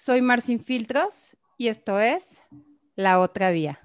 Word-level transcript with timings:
Soy 0.00 0.22
Marcin 0.22 0.60
Filtros 0.60 1.36
y 1.56 1.66
esto 1.66 1.98
es 1.98 2.44
La 2.94 3.18
Otra 3.18 3.50
Vía. 3.50 3.80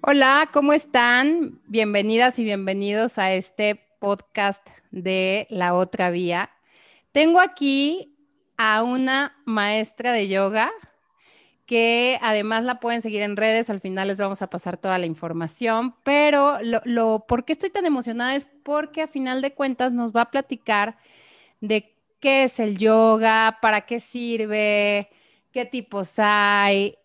Hola, 0.00 0.48
¿cómo 0.50 0.72
están? 0.72 1.60
Bienvenidas 1.66 2.38
y 2.38 2.44
bienvenidos 2.44 3.18
a 3.18 3.34
este 3.34 3.87
podcast 3.98 4.66
de 4.90 5.46
La 5.50 5.74
Otra 5.74 6.10
Vía. 6.10 6.50
Tengo 7.12 7.40
aquí 7.40 8.16
a 8.56 8.82
una 8.82 9.36
maestra 9.44 10.12
de 10.12 10.28
yoga 10.28 10.70
que 11.66 12.18
además 12.22 12.64
la 12.64 12.80
pueden 12.80 13.02
seguir 13.02 13.20
en 13.20 13.36
redes, 13.36 13.68
al 13.68 13.80
final 13.80 14.08
les 14.08 14.18
vamos 14.18 14.40
a 14.40 14.48
pasar 14.48 14.78
toda 14.78 14.98
la 14.98 15.04
información, 15.04 15.94
pero 16.02 16.62
lo, 16.62 16.80
lo 16.84 17.26
por 17.28 17.44
qué 17.44 17.52
estoy 17.52 17.68
tan 17.68 17.84
emocionada 17.84 18.34
es 18.34 18.46
porque 18.62 19.02
a 19.02 19.08
final 19.08 19.42
de 19.42 19.52
cuentas 19.52 19.92
nos 19.92 20.12
va 20.12 20.22
a 20.22 20.30
platicar 20.30 20.96
de 21.60 21.94
qué 22.20 22.44
es 22.44 22.58
el 22.58 22.78
yoga, 22.78 23.58
para 23.60 23.82
qué 23.82 24.00
sirve, 24.00 25.10
qué 25.52 25.66
tipos 25.66 26.14
hay, 26.18 26.96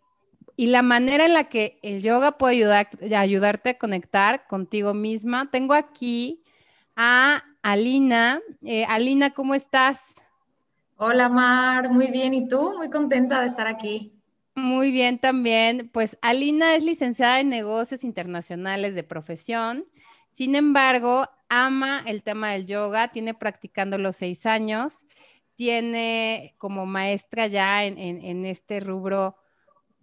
y 0.55 0.67
la 0.67 0.81
manera 0.81 1.25
en 1.25 1.33
la 1.33 1.49
que 1.49 1.79
el 1.81 2.01
yoga 2.01 2.37
puede 2.37 2.55
ayudar, 2.55 2.89
ayudarte 3.15 3.71
a 3.71 3.77
conectar 3.77 4.45
contigo 4.47 4.93
misma. 4.93 5.49
Tengo 5.49 5.73
aquí 5.73 6.42
a 6.95 7.43
Alina. 7.61 8.41
Eh, 8.61 8.85
Alina, 8.85 9.31
¿cómo 9.31 9.55
estás? 9.55 10.15
Hola 10.97 11.29
Mar, 11.29 11.89
muy 11.89 12.07
bien. 12.07 12.33
¿Y 12.33 12.47
tú? 12.47 12.73
Muy 12.77 12.89
contenta 12.89 13.41
de 13.41 13.47
estar 13.47 13.67
aquí. 13.67 14.13
Muy 14.55 14.91
bien 14.91 15.19
también. 15.19 15.89
Pues 15.91 16.17
Alina 16.21 16.75
es 16.75 16.83
licenciada 16.83 17.39
en 17.39 17.49
negocios 17.49 18.03
internacionales 18.03 18.95
de 18.95 19.03
profesión. 19.03 19.85
Sin 20.29 20.55
embargo, 20.55 21.27
ama 21.49 22.03
el 22.05 22.23
tema 22.23 22.51
del 22.51 22.65
yoga, 22.65 23.09
tiene 23.09 23.33
practicando 23.33 23.97
los 23.97 24.15
seis 24.15 24.45
años, 24.45 25.05
tiene 25.55 26.53
como 26.57 26.85
maestra 26.85 27.47
ya 27.47 27.85
en, 27.85 27.97
en 27.97 28.45
este 28.45 28.79
rubro 28.79 29.35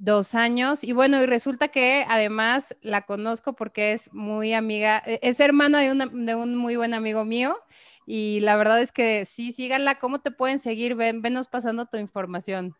dos 0.00 0.34
años. 0.34 0.82
Y 0.82 0.92
bueno, 0.92 1.22
y 1.22 1.26
resulta 1.26 1.68
que 1.68 2.04
además 2.08 2.76
la 2.82 3.02
conozco 3.02 3.52
porque 3.52 3.92
es 3.92 4.12
muy 4.12 4.52
amiga, 4.54 5.00
e, 5.06 5.20
es 5.22 5.38
hermana 5.38 5.80
de, 5.80 6.08
de 6.12 6.34
un 6.34 6.56
muy 6.56 6.74
buen 6.74 6.94
amigo 6.94 7.24
mío. 7.24 7.56
Y 8.06 8.40
la 8.40 8.56
verdad 8.56 8.80
es 8.80 8.90
que 8.90 9.24
sí, 9.24 9.52
síganla. 9.52 10.00
¿Cómo 10.00 10.20
te 10.20 10.32
pueden 10.32 10.58
seguir? 10.58 10.96
Ven, 10.96 11.22
venos 11.22 11.46
pasando 11.46 11.86
tu 11.86 11.96
información. 11.96 12.74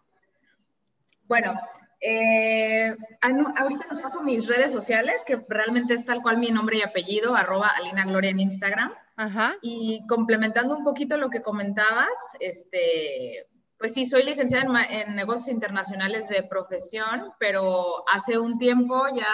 Bueno, 1.29 1.55
eh, 2.01 2.97
ahorita 3.21 3.87
nos 3.93 4.03
paso 4.03 4.23
mis 4.23 4.49
redes 4.49 4.73
sociales, 4.73 5.23
que 5.27 5.41
realmente 5.49 5.95
es 5.95 6.05
tal 6.05 6.23
cual 6.23 6.39
mi 6.39 6.51
nombre 6.51 6.79
y 6.79 6.83
apellido, 6.83 7.37
arroba 7.37 7.69
Alina 7.69 8.07
Gloria 8.07 8.31
en 8.31 8.41
Instagram. 8.41 8.93
Ajá. 9.17 9.55
Y 9.61 10.05
complementando 10.09 10.77
un 10.77 10.83
poquito 10.83 11.19
lo 11.19 11.31
que 11.31 11.43
comentabas, 11.43 12.09
este, 12.41 13.47
pues 13.81 13.95
sí, 13.95 14.05
soy 14.05 14.25
licenciada 14.25 14.67
en, 14.91 15.17
negocios 15.17 15.49
internacionales 15.49 16.29
de 16.29 16.43
profesión, 16.43 17.33
pero 17.39 18.05
hace 18.13 18.39
un 18.39 18.59
tiempo 18.59 19.07
ya 19.15 19.33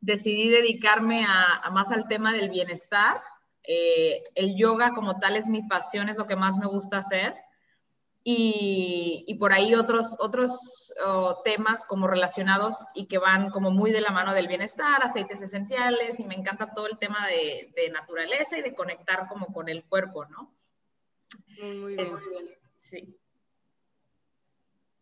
decidí 0.00 0.48
dedicarme 0.48 1.26
a, 1.28 1.70
más 1.72 1.92
al 1.92 2.08
tema 2.08 2.32
del 2.32 2.48
bienestar. 2.48 3.20
Eh, 3.64 4.24
el 4.34 4.56
yoga 4.56 4.92
como 4.92 5.18
tal 5.18 5.36
es 5.36 5.46
mi 5.46 5.62
pasión, 5.62 6.08
es 6.08 6.16
lo 6.16 6.26
que 6.26 6.36
más 6.36 6.56
me 6.56 6.66
gusta 6.66 6.96
hacer. 6.96 7.36
Y, 8.24 9.36
por 9.38 9.52
ahí 9.52 9.74
otros, 9.74 10.16
otros 10.20 10.94
temas 11.44 11.84
como 11.84 12.08
relacionados 12.08 12.86
y 12.94 13.06
que 13.08 13.18
van 13.18 13.50
como 13.50 13.70
muy 13.70 13.92
de 13.92 14.00
la 14.00 14.10
mano 14.10 14.32
del 14.32 14.48
bienestar, 14.48 15.02
aceites 15.02 15.42
esenciales, 15.42 16.18
y 16.18 16.24
me 16.24 16.34
encanta 16.34 16.72
todo 16.72 16.86
el 16.86 16.96
tema 16.96 17.26
de, 17.26 17.90
naturaleza 17.90 18.56
y 18.56 18.62
de 18.62 18.74
conectar 18.74 19.28
como 19.28 19.52
con 19.52 19.68
el 19.68 19.84
cuerpo, 19.84 20.24
¿no? 20.24 20.50
Muy, 21.60 21.94
bien. 21.94 22.08
sí. 22.74 23.18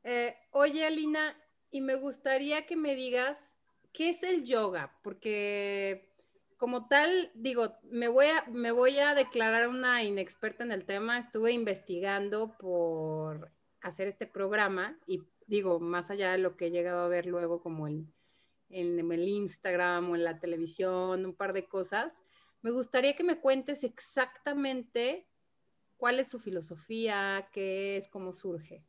Eh, 0.04 0.36
oye, 0.50 0.84
Alina, 0.84 1.36
y 1.70 1.80
me 1.80 1.96
gustaría 1.96 2.66
que 2.66 2.76
me 2.76 2.94
digas, 2.94 3.56
¿qué 3.92 4.10
es 4.10 4.22
el 4.22 4.44
yoga? 4.44 4.92
Porque 5.02 6.06
como 6.56 6.86
tal, 6.88 7.30
digo, 7.34 7.74
me 7.82 8.08
voy 8.08 8.26
a, 8.26 8.44
me 8.50 8.70
voy 8.70 8.98
a 8.98 9.14
declarar 9.14 9.68
una 9.68 10.02
inexperta 10.02 10.62
en 10.62 10.72
el 10.72 10.84
tema. 10.84 11.18
Estuve 11.18 11.52
investigando 11.52 12.56
por 12.58 13.50
hacer 13.80 14.08
este 14.08 14.26
programa 14.26 14.98
y 15.06 15.22
digo, 15.46 15.80
más 15.80 16.10
allá 16.10 16.32
de 16.32 16.38
lo 16.38 16.56
que 16.56 16.66
he 16.66 16.70
llegado 16.70 17.04
a 17.04 17.08
ver 17.08 17.26
luego 17.26 17.60
como 17.60 17.88
en, 17.88 18.12
en 18.68 19.10
el 19.10 19.28
Instagram 19.28 20.10
o 20.10 20.16
en 20.16 20.24
la 20.24 20.38
televisión, 20.38 21.24
un 21.24 21.34
par 21.34 21.52
de 21.52 21.66
cosas, 21.66 22.22
me 22.62 22.70
gustaría 22.70 23.14
que 23.14 23.24
me 23.24 23.40
cuentes 23.40 23.84
exactamente 23.84 25.28
cuál 25.96 26.18
es 26.18 26.28
su 26.28 26.38
filosofía, 26.38 27.48
qué 27.52 27.96
es, 27.96 28.08
cómo 28.08 28.32
surge. 28.32 28.84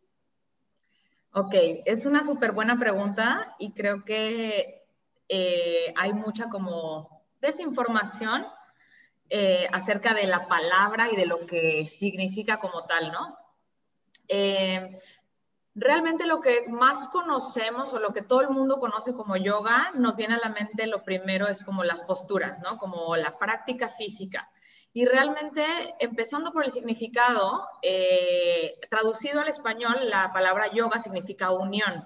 Ok, 1.37 1.53
es 1.83 2.05
una 2.05 2.23
súper 2.23 2.53
buena 2.53 2.79
pregunta 2.79 3.57
y 3.59 3.73
creo 3.73 4.05
que 4.05 4.87
eh, 5.27 5.93
hay 5.97 6.13
mucha 6.13 6.47
como 6.47 7.25
desinformación 7.41 8.47
eh, 9.29 9.67
acerca 9.73 10.13
de 10.13 10.27
la 10.27 10.47
palabra 10.47 11.11
y 11.11 11.17
de 11.17 11.25
lo 11.25 11.45
que 11.45 11.89
significa 11.89 12.57
como 12.61 12.85
tal, 12.85 13.11
¿no? 13.11 13.37
Eh, 14.29 15.01
realmente 15.73 16.25
lo 16.25 16.39
que 16.39 16.69
más 16.69 17.09
conocemos 17.09 17.91
o 17.91 17.99
lo 17.99 18.13
que 18.13 18.21
todo 18.21 18.39
el 18.39 18.49
mundo 18.49 18.79
conoce 18.79 19.13
como 19.13 19.35
yoga, 19.35 19.91
nos 19.93 20.15
viene 20.15 20.35
a 20.35 20.39
la 20.39 20.53
mente 20.53 20.87
lo 20.87 21.03
primero 21.03 21.49
es 21.49 21.65
como 21.65 21.83
las 21.83 22.05
posturas, 22.05 22.61
¿no? 22.61 22.77
Como 22.77 23.17
la 23.17 23.37
práctica 23.37 23.89
física. 23.89 24.49
Y 24.95 25.03
realmente, 25.03 25.61
empezando 25.99 26.53
por 26.53 26.63
el 26.63 26.71
significado, 26.71 27.67
eh, 27.81 28.79
traducido 28.89 29.41
al 29.41 29.49
español, 29.49 29.97
la 30.03 30.31
palabra 30.31 30.71
yoga 30.71 30.99
significa 30.99 31.51
unión. 31.51 32.05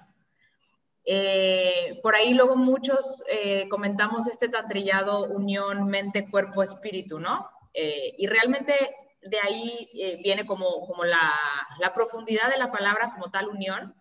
Eh, 1.04 2.00
por 2.02 2.16
ahí 2.16 2.34
luego 2.34 2.56
muchos 2.56 3.22
eh, 3.30 3.68
comentamos 3.68 4.26
este 4.26 4.48
tan 4.48 4.66
trillado 4.66 5.22
unión 5.26 5.86
mente, 5.86 6.28
cuerpo, 6.28 6.64
espíritu, 6.64 7.20
¿no? 7.20 7.48
y 7.72 8.26
realmente 8.26 8.74
de 9.22 9.38
ahí 9.38 9.88
viene 10.24 10.44
como, 10.44 10.84
como 10.88 11.04
la, 11.04 11.32
la, 11.78 11.94
profundidad 11.94 12.50
de 12.50 12.58
la 12.58 12.72
palabra 12.72 13.12
como 13.12 13.30
tal 13.30 13.46
unión. 13.46 13.94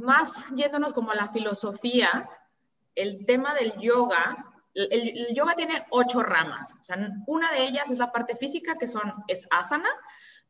más 0.00 0.46
yéndonos 0.54 0.94
como 0.94 1.10
a 1.10 1.16
la 1.16 1.32
filosofía, 1.32 2.28
el 2.94 3.26
tema 3.26 3.54
del 3.54 3.72
yoga 3.80 4.51
el, 4.74 5.34
yoga 5.34 5.54
tiene 5.54 5.84
ocho 5.90 6.22
ramas. 6.22 6.76
Una 7.26 7.52
de 7.52 7.64
ellas 7.64 7.90
es 7.90 7.98
la 7.98 8.12
parte 8.12 8.36
física, 8.36 8.76
que 8.78 8.86
son, 8.86 9.12
es 9.28 9.46
asana, 9.50 9.90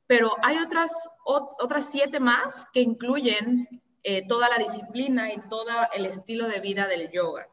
pero 0.07 0.37
hay 0.43 0.59
otras, 0.59 1.09
otras 1.25 1.91
siete 1.91 2.21
más 2.21 2.67
que 2.73 2.81
incluyen 2.81 3.69
eh, 4.03 4.27
toda 4.27 4.49
la 4.49 4.59
disciplina 4.59 5.33
y 5.33 5.41
todo 5.49 5.71
el 5.95 6.07
estilo 6.07 6.49
de 6.49 6.61
vida 6.61 6.87
del 6.87 7.11
yoga. 7.11 7.49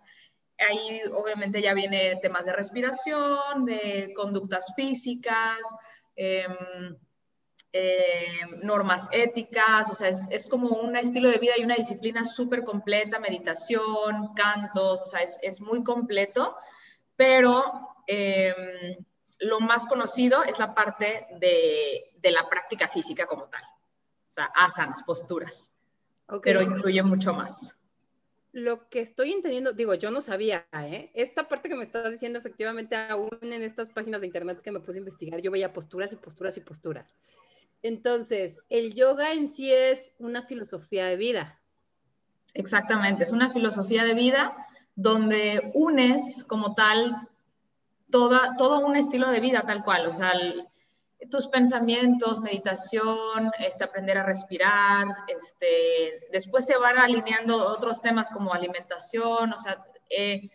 Ahí 0.58 1.02
obviamente 1.14 1.62
ya 1.62 1.74
viene 1.74 2.20
temas 2.22 2.46
de 2.46 2.54
respiración, 2.54 3.66
de 3.66 4.14
conductas 4.16 4.74
físicas, 4.76 5.60
em, 6.16 6.98
em, 7.72 8.62
normas 8.64 9.08
éticas, 9.12 9.90
o 9.90 9.96
sea, 9.96 10.10
es, 10.10 10.28
es, 10.32 10.48
como 10.48 10.70
un 10.70 10.96
estilo 10.96 11.30
de 11.30 11.38
vida 11.38 11.54
y 11.58 11.64
una 11.64 11.76
disciplina 11.76 12.26
súper 12.26 12.64
completa, 12.64 13.20
meditación, 13.20 14.34
cantos, 14.36 15.02
o 15.02 15.06
sea, 15.06 15.22
es, 15.22 15.38
es 15.42 15.62
muy 15.62 15.84
completo 15.84 16.56
pero 17.20 17.66
em, 18.08 18.96
lo 19.40 19.60
más 19.60 19.86
conocido 19.88 20.42
es 20.46 20.58
la 20.58 20.74
parte 20.74 21.28
de, 21.38 22.06
de, 22.16 22.32
la 22.32 22.48
práctica 22.48 22.88
física 22.88 23.28
como 23.28 23.50
tal. 23.50 23.62
O 23.62 24.32
sea, 24.32 24.46
asanas, 24.56 25.04
posturas. 25.04 25.74
Pero 26.42 26.62
incluye 26.62 27.04
mucho 27.04 27.34
más. 27.34 27.76
Lo 28.54 28.88
que 28.88 29.02
estoy 29.02 29.34
entendiendo, 29.34 29.74
digo, 29.74 29.96
yo 29.96 30.12
no 30.12 30.22
sabía, 30.22 30.66
¿eh? 30.72 31.12
Esta 31.14 31.50
parte 31.50 31.68
que 31.68 31.76
me 31.76 31.84
estás 31.84 32.10
diciendo, 32.10 32.40
efectivamente, 32.40 32.96
aún 32.96 33.38
en 33.42 33.64
estas 33.64 33.90
páginas 33.90 34.22
de 34.22 34.28
internet 34.28 34.62
que 34.62 34.72
me 34.72 34.80
puse 34.80 35.00
a 35.00 35.02
investigar, 35.02 35.42
yo 35.42 35.52
veía 35.52 35.74
posturas 35.74 36.14
y 36.14 36.16
posturas 36.16 36.56
y 36.56 36.62
posturas. 36.62 37.18
Entonces, 37.82 38.62
el 38.70 38.94
yoga 38.94 39.34
en 39.34 39.48
sí 39.48 39.72
es 39.74 40.14
una 40.20 40.44
filosofía 40.44 41.06
de 41.06 41.16
vida. 41.16 41.60
Exactamente, 42.54 43.24
es 43.24 43.32
una 43.32 43.52
filosofía 43.52 44.04
de 44.04 44.14
vida 44.14 44.56
donde 44.96 45.72
unes 45.74 46.44
como 46.46 46.76
tal 46.76 47.30
todo 48.10 48.80
un 48.80 48.96
estilo 48.96 49.30
de 49.30 49.40
vida 49.40 49.62
tal 49.62 49.84
cual, 49.84 50.08
o 50.08 50.14
sea, 50.14 50.34
tus 51.30 51.48
pensamientos, 51.48 52.42
meditación, 52.42 53.52
este, 53.60 53.84
aprender 53.84 54.18
a 54.18 54.24
respirar, 54.24 55.08
este, 55.28 56.28
después 56.32 56.66
se 56.66 56.78
van 56.78 56.98
alineando 56.98 57.68
otros 57.68 58.02
temas 58.02 58.30
como 58.32 58.54
alimentación, 58.54 59.54
o 59.54 59.58
sea, 59.58 59.86
eh, 60.10 60.50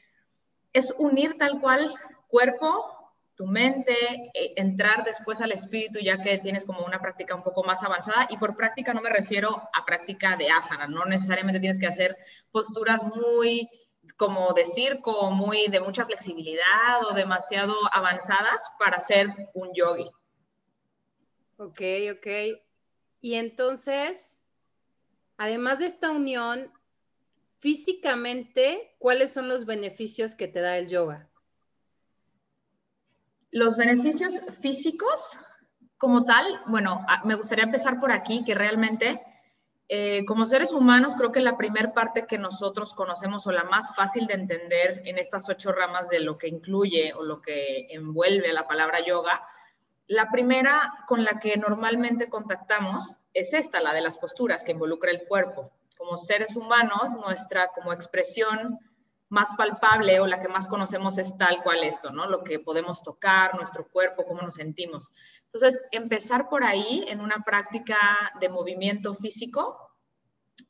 es 0.72 0.94
unir 0.98 1.38
tal 1.38 1.60
cual 1.60 1.94
cuerpo, 2.28 2.94
tu 3.34 3.46
mente, 3.46 3.94
eh, 4.34 4.54
entrar 4.56 5.04
después 5.04 5.40
al 5.40 5.52
espíritu 5.52 5.98
ya 5.98 6.22
que 6.22 6.38
tienes 6.38 6.64
como 6.64 6.84
una 6.84 7.00
práctica 7.00 7.34
un 7.34 7.42
poco 7.42 7.64
más 7.64 7.82
avanzada 7.82 8.28
y 8.31 8.36
por 8.36 8.56
práctica 8.56 8.94
no 8.94 9.00
me 9.00 9.10
refiero 9.10 9.69
a 9.72 9.84
práctica 9.84 10.36
de 10.36 10.50
asana, 10.50 10.86
no 10.86 11.04
necesariamente 11.04 11.60
tienes 11.60 11.78
que 11.78 11.86
hacer 11.86 12.16
posturas 12.52 13.02
muy 13.02 13.69
como 14.16 14.52
de 14.52 14.64
circo, 14.64 15.31
muy 15.31 15.66
de 15.69 15.81
mucha 15.81 16.04
flexibilidad 16.04 17.04
o 17.08 17.14
demasiado 17.14 17.75
avanzadas 17.92 18.70
para 18.78 19.00
ser 19.00 19.28
un 19.54 19.72
yogi. 19.75 20.08
Ok, 21.56 21.81
ok. 22.12 22.26
Y 23.20 23.34
entonces, 23.34 24.42
además 25.36 25.78
de 25.78 25.86
esta 25.86 26.10
unión, 26.10 26.70
físicamente, 27.58 28.94
¿cuáles 28.98 29.32
son 29.32 29.48
los 29.48 29.64
beneficios 29.64 30.34
que 30.34 30.48
te 30.48 30.60
da 30.60 30.76
el 30.78 30.88
yoga? 30.88 31.31
Los 33.54 33.76
beneficios 33.76 34.40
físicos 34.60 35.38
como 35.96 36.24
tal, 36.24 36.44
bueno, 36.66 37.06
me 37.22 37.36
gustaría 37.36 37.62
empezar 37.62 38.00
por 38.00 38.10
aquí, 38.10 38.42
que 38.44 38.52
realmente 38.52 39.22
eh, 39.88 40.24
como 40.26 40.44
seres 40.44 40.72
humanos 40.72 41.14
creo 41.14 41.30
que 41.30 41.38
la 41.38 41.56
primera 41.56 41.92
parte 41.92 42.26
que 42.26 42.36
nosotros 42.36 42.94
conocemos 42.94 43.46
o 43.46 43.52
la 43.52 43.62
más 43.62 43.94
fácil 43.94 44.26
de 44.26 44.34
entender 44.34 45.02
en 45.04 45.18
estas 45.18 45.48
ocho 45.48 45.70
ramas 45.70 46.08
de 46.08 46.18
lo 46.18 46.36
que 46.36 46.48
incluye 46.48 47.14
o 47.14 47.22
lo 47.22 47.40
que 47.40 47.86
envuelve 47.90 48.52
la 48.52 48.66
palabra 48.66 49.06
yoga, 49.06 49.46
la 50.08 50.32
primera 50.32 50.92
con 51.06 51.22
la 51.22 51.38
que 51.38 51.56
normalmente 51.56 52.28
contactamos 52.28 53.18
es 53.34 53.54
esta, 53.54 53.80
la 53.80 53.94
de 53.94 54.00
las 54.00 54.18
posturas 54.18 54.64
que 54.64 54.72
involucra 54.72 55.12
el 55.12 55.28
cuerpo. 55.28 55.70
Como 55.96 56.18
seres 56.18 56.56
humanos, 56.56 57.14
nuestra 57.24 57.68
como 57.68 57.92
expresión 57.92 58.80
más 59.34 59.54
palpable 59.56 60.20
o 60.20 60.26
la 60.26 60.40
que 60.40 60.48
más 60.48 60.69
conocemos 60.69 61.19
es 61.19 61.36
tal 61.36 61.60
cual 61.62 61.82
esto, 61.82 62.10
¿no? 62.10 62.31
Lo 62.31 62.44
que 62.44 62.60
podemos 62.60 63.02
tocar, 63.02 63.56
nuestro 63.56 63.88
cuerpo, 63.88 64.25
cómo 64.25 64.40
nos 64.42 64.54
sentimos. 64.54 65.10
Entonces, 65.42 65.82
empezar 65.90 66.48
por 66.48 66.62
ahí 66.62 67.04
en 67.08 67.20
una 67.20 67.42
práctica 67.44 67.98
de 68.40 68.48
movimiento 68.48 69.14
físico 69.16 69.76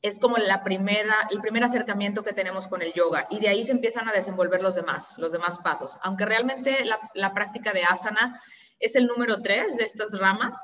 es 0.01 0.19
como 0.19 0.37
la 0.37 0.63
primera, 0.63 1.27
el 1.29 1.41
primer 1.41 1.63
acercamiento 1.63 2.23
que 2.23 2.33
tenemos 2.33 2.67
con 2.67 2.81
el 2.81 2.91
yoga 2.93 3.27
y 3.29 3.39
de 3.39 3.49
ahí 3.49 3.63
se 3.63 3.71
empiezan 3.71 4.09
a 4.09 4.11
desenvolver 4.11 4.61
los 4.61 4.73
demás, 4.73 5.15
los 5.19 5.31
demás 5.31 5.59
pasos. 5.59 5.99
Aunque 6.01 6.25
realmente 6.25 6.83
la, 7.13 7.33
práctica 7.35 7.71
de 7.71 7.83
asana 7.83 8.41
es 8.79 8.95
el 8.95 9.05
número 9.05 9.43
tres 9.43 9.77
de 9.77 9.83
estas 9.83 10.17
ramas, 10.17 10.57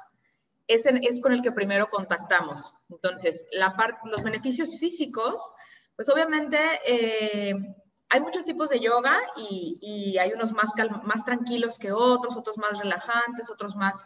es, 0.68 1.22
con 1.22 1.34
el 1.34 1.44
que 1.44 1.52
primero 1.52 1.90
contactamos. 1.92 2.74
Entonces, 2.90 3.46
la 3.52 3.76
los 4.06 4.24
beneficios 4.24 4.80
físicos, 4.80 5.54
pues 5.96 6.10
obviamente 6.10 6.58
eh, 6.86 7.54
hay 8.12 8.20
muchos 8.20 8.44
tipos 8.44 8.70
de 8.70 8.82
yoga 8.82 9.18
y, 9.38 10.18
hay 10.18 10.34
unos 10.34 10.52
más, 10.52 10.74
más 11.04 11.24
tranquilos 11.24 11.80
que 11.80 11.94
otros, 11.94 12.36
otros 12.36 12.58
más 12.58 12.78
relajantes, 12.78 13.50
otros 13.50 13.76
más 13.78 14.04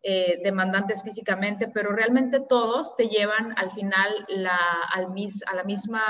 eh, 0.00 0.40
demandantes 0.44 1.02
físicamente, 1.02 1.66
pero 1.66 1.90
realmente 1.90 2.38
todos 2.38 2.94
te 2.94 3.08
llevan 3.08 3.58
al 3.58 3.72
final 3.72 4.26
al 4.92 5.08
a 5.46 5.54
la 5.56 5.64
misma, 5.64 6.02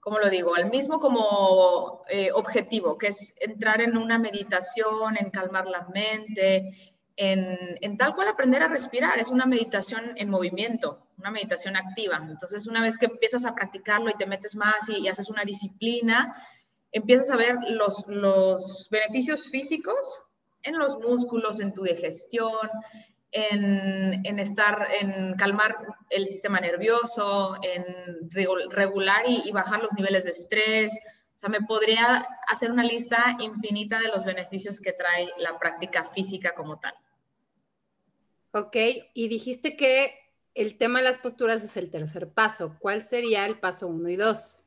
¿cómo 0.00 0.18
lo 0.18 0.30
digo? 0.30 0.54
Al 0.54 0.70
mismo 0.70 0.98
como 0.98 2.04
eh, 2.08 2.32
objetivo, 2.32 2.96
que 2.96 3.08
es 3.08 3.34
entrar 3.38 3.82
en 3.82 3.98
una 3.98 4.18
meditación, 4.18 5.18
en 5.18 5.30
calmar 5.30 5.66
la 5.66 5.86
mente, 5.92 6.93
en, 7.16 7.96
tal 7.96 8.14
cual 8.14 8.28
aprender 8.28 8.62
a 8.62 8.68
respirar. 8.68 9.18
Es 9.18 9.30
una 9.30 9.46
meditación 9.46 10.12
en 10.16 10.30
movimiento, 10.30 11.06
una 11.18 11.30
meditación 11.30 11.76
activa. 11.76 12.16
Entonces, 12.28 12.66
una 12.66 12.82
vez 12.82 12.98
que 12.98 13.06
empiezas 13.06 13.44
a 13.44 13.54
practicarlo 13.54 14.10
y 14.10 14.14
te 14.14 14.26
metes 14.26 14.56
más 14.56 14.88
y, 14.88 15.08
haces 15.08 15.30
una 15.30 15.44
disciplina, 15.44 16.36
empiezas 16.92 17.30
a 17.30 17.36
ver 17.36 17.56
los, 17.68 18.88
beneficios 18.90 19.50
físicos 19.50 20.22
en 20.62 20.78
los 20.78 20.98
músculos, 20.98 21.60
en 21.60 21.74
tu 21.74 21.82
digestión, 21.82 22.68
en, 23.30 24.24
en, 24.24 24.38
estar, 24.38 24.86
en 25.00 25.34
calmar 25.34 25.76
el 26.08 26.26
sistema 26.26 26.60
nervioso, 26.60 27.56
en 27.62 28.30
regular 28.70 29.24
y, 29.26 29.42
y 29.44 29.52
bajar 29.52 29.82
los 29.82 29.92
niveles 29.94 30.24
de 30.24 30.30
estrés. 30.30 30.92
O 31.34 31.38
sea, 31.38 31.48
me 31.48 31.60
podría 31.62 32.26
hacer 32.48 32.70
una 32.70 32.84
lista 32.84 33.36
infinita 33.40 33.98
de 33.98 34.08
los 34.08 34.24
beneficios 34.24 34.80
que 34.80 34.92
trae 34.92 35.28
la 35.38 35.58
práctica 35.58 36.10
física 36.14 36.54
como 36.54 36.78
tal. 36.78 36.94
Ok, 38.56 38.76
y 39.14 39.26
dijiste 39.26 39.76
que 39.76 40.14
el 40.54 40.78
tema 40.78 41.00
de 41.00 41.06
las 41.06 41.18
posturas 41.18 41.64
es 41.64 41.76
el 41.76 41.90
tercer 41.90 42.32
paso. 42.32 42.76
¿Cuál 42.78 43.02
sería 43.02 43.46
el 43.46 43.58
paso 43.58 43.88
uno 43.88 44.08
y 44.08 44.14
dos? 44.14 44.62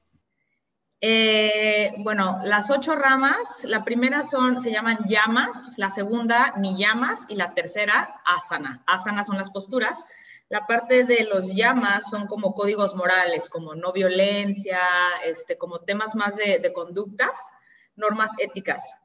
Eh, 0.99 1.93
bueno, 1.99 2.41
las 2.43 2.69
ocho 2.69 2.95
ramas, 2.95 3.47
la 3.63 3.85
primera 3.85 4.23
son, 4.23 4.59
se 4.59 4.71
llaman 4.71 5.05
llamas, 5.07 5.75
la 5.77 5.89
segunda 5.89 6.53
ni 6.57 6.77
llamas 6.77 7.25
y 7.29 7.35
la 7.35 7.53
tercera 7.53 8.19
asana. 8.25 8.83
Asana 8.85 9.23
son 9.23 9.37
las 9.37 9.51
posturas. 9.51 10.03
La 10.49 10.67
parte 10.67 11.05
de 11.05 11.23
los 11.23 11.55
llamas 11.55 12.09
son 12.09 12.27
como 12.27 12.55
códigos 12.55 12.93
morales, 12.93 13.47
como 13.47 13.73
no 13.73 13.93
violencia, 13.93 14.81
este, 15.25 15.57
como 15.57 15.79
temas 15.79 16.13
más 16.13 16.35
de, 16.35 16.59
de 16.59 16.73
conductas, 16.73 17.39
normas 17.95 18.31
éticas. 18.37 18.97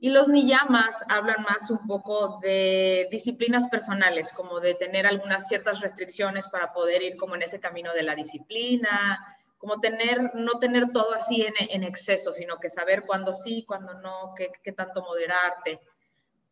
Y 0.00 0.10
los 0.10 0.28
niyamas 0.28 1.04
hablan 1.08 1.42
más 1.42 1.70
un 1.70 1.84
poco 1.86 2.38
de 2.40 3.08
disciplinas 3.10 3.66
personales, 3.68 4.32
como 4.32 4.60
de 4.60 4.74
tener 4.74 5.06
algunas 5.06 5.48
ciertas 5.48 5.80
restricciones 5.80 6.48
para 6.48 6.72
poder 6.72 7.02
ir 7.02 7.16
como 7.16 7.34
en 7.34 7.42
ese 7.42 7.58
camino 7.58 7.92
de 7.92 8.04
la 8.04 8.14
disciplina, 8.14 9.36
como 9.58 9.80
tener, 9.80 10.36
no 10.36 10.60
tener 10.60 10.92
todo 10.92 11.14
así 11.14 11.42
en, 11.42 11.54
en 11.58 11.82
exceso, 11.82 12.32
sino 12.32 12.60
que 12.60 12.68
saber 12.68 13.02
cuándo 13.04 13.34
sí, 13.34 13.64
cuándo 13.66 13.94
no, 13.94 14.34
qué, 14.36 14.52
qué, 14.62 14.70
tanto 14.70 15.02
moderarte, 15.02 15.80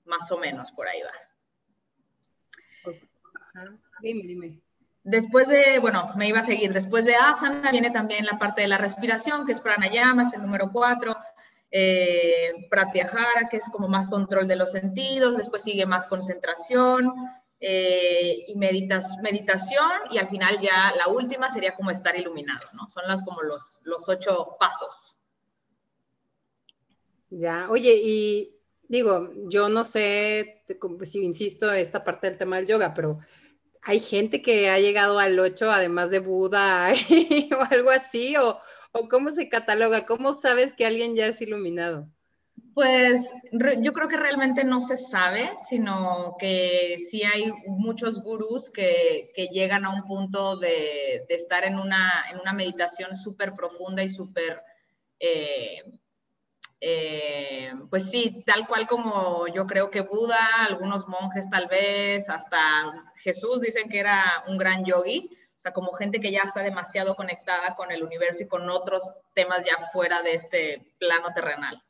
más 0.07 0.29
o 0.33 0.39
menos 0.39 0.73
por 0.73 0.89
ahí 0.89 1.03
va. 1.03 1.13
Dime, 4.01 4.23
dime. 4.25 4.61
Después 5.05 5.47
de, 5.47 5.79
bueno, 5.79 6.13
me 6.17 6.27
iba 6.27 6.41
a 6.41 6.43
seguir, 6.43 6.73
después 6.73 7.05
de 7.05 7.15
asana 7.15 7.71
viene 7.71 7.93
también 7.93 8.27
la 8.27 8.41
parte 8.41 8.63
de 8.63 8.69
la 8.69 8.77
respiración, 8.77 9.47
que 9.47 9.53
es 9.53 9.61
pranayama, 9.61 10.25
es 10.25 10.33
el 10.33 10.43
número 10.43 10.73
cuatro 10.73 11.17
eh, 11.71 12.69
pratyahara, 12.71 13.49
que 13.51 13.57
es 13.59 13.69
como 13.71 13.89
más 13.89 14.09
control 14.09 14.47
de 14.47 14.57
los 14.57 14.73
sentidos, 14.73 15.37
después 15.37 15.63
sigue 15.63 15.87
más 15.87 16.07
concentración 16.07 17.13
eh, 17.61 18.45
y 18.49 18.55
meditas, 18.57 19.17
meditación 19.23 19.91
y 20.11 20.19
al 20.19 20.29
final 20.29 20.61
ya 20.61 20.93
la 20.97 21.09
última 21.09 21.49
sería 21.51 21.75
como 21.75 21.91
estar 21.91 22.17
iluminado, 22.17 22.69
¿no? 22.75 22.89
Son 22.89 23.03
las 23.07 23.25
como 23.25 23.43
los, 23.43 23.81
los 23.85 24.09
ocho 24.09 24.57
pasos. 24.61 25.17
Ya, 27.31 27.67
oye, 27.71 28.01
y 28.03 28.57
digo, 28.89 29.31
yo 29.49 29.69
no 29.69 29.85
sé 29.85 30.63
si 31.03 31.25
insisto 31.25 31.73
esta 31.73 32.05
parte 32.05 32.29
del 32.29 32.39
tema 32.39 32.57
del 32.57 32.67
yoga, 32.67 32.95
pero 32.95 33.19
hay 33.83 34.01
gente 34.01 34.43
que 34.43 34.69
ha 34.69 34.79
llegado 34.79 35.19
al 35.19 35.39
ocho 35.39 35.71
además 35.71 36.11
de 36.11 36.19
Buda 36.21 36.93
o 37.59 37.75
algo 37.75 37.91
así, 37.91 38.37
o, 38.37 38.59
¿O 38.99 39.09
cómo 39.09 39.31
se 39.31 39.49
cataloga? 39.51 40.07
¿Cómo 40.07 40.33
sabes 40.33 40.73
que 40.73 40.87
alguien 40.87 41.17
ya 41.17 41.27
es 41.27 41.41
iluminado? 41.43 42.09
Pues 42.75 43.29
yo 43.53 43.93
creo 43.93 44.09
que 44.09 44.17
realmente 44.17 44.65
no 44.65 44.81
se 44.81 44.97
sabe, 44.97 45.51
sino 45.69 46.37
que 46.39 46.97
sí 46.99 47.23
hay 47.23 47.53
muchos 47.67 48.23
gurús 48.23 48.71
que, 48.71 49.33
llegan 49.53 49.85
a 49.85 49.95
un 49.95 50.05
punto 50.05 50.57
de, 50.57 51.27
estar 51.29 51.65
en 51.65 51.79
una, 51.79 52.25
en 52.31 52.39
una 52.41 52.53
meditación 52.53 53.15
súper 53.15 53.53
profunda 53.53 54.03
y 54.03 54.09
súper, 54.09 54.63
eh, 55.21 55.85
eh, 56.81 57.73
pues 57.91 58.11
sí, 58.11 58.43
tal 58.47 58.67
cual 58.67 58.87
como 58.87 59.47
yo 59.49 59.67
creo 59.67 59.91
que 59.91 60.03
Buda, 60.03 60.67
algunos 60.69 61.07
monjes 61.09 61.49
tal 61.51 61.67
vez, 61.69 62.29
hasta 62.29 62.59
Jesús 63.17 63.61
dicen 63.61 63.89
que 63.89 64.01
era 64.01 64.45
un 64.49 64.59
gran 64.59 64.85
yogi, 64.85 65.31
o 65.57 65.59
sea, 65.59 65.73
como 65.73 65.93
gente 65.93 66.21
que 66.21 66.31
ya 66.31 66.41
está 66.41 66.63
demasiado 66.63 67.17
conectada 67.17 67.75
con 67.77 67.91
el 67.91 68.03
universo 68.03 68.43
y 68.43 68.47
con 68.47 68.69
otros 68.69 69.11
temas 69.33 69.65
ya 69.65 69.79
fuera 69.91 70.23
de 70.23 70.35
este 70.35 70.93
plano 70.99 71.33
terrenal. 71.35 71.83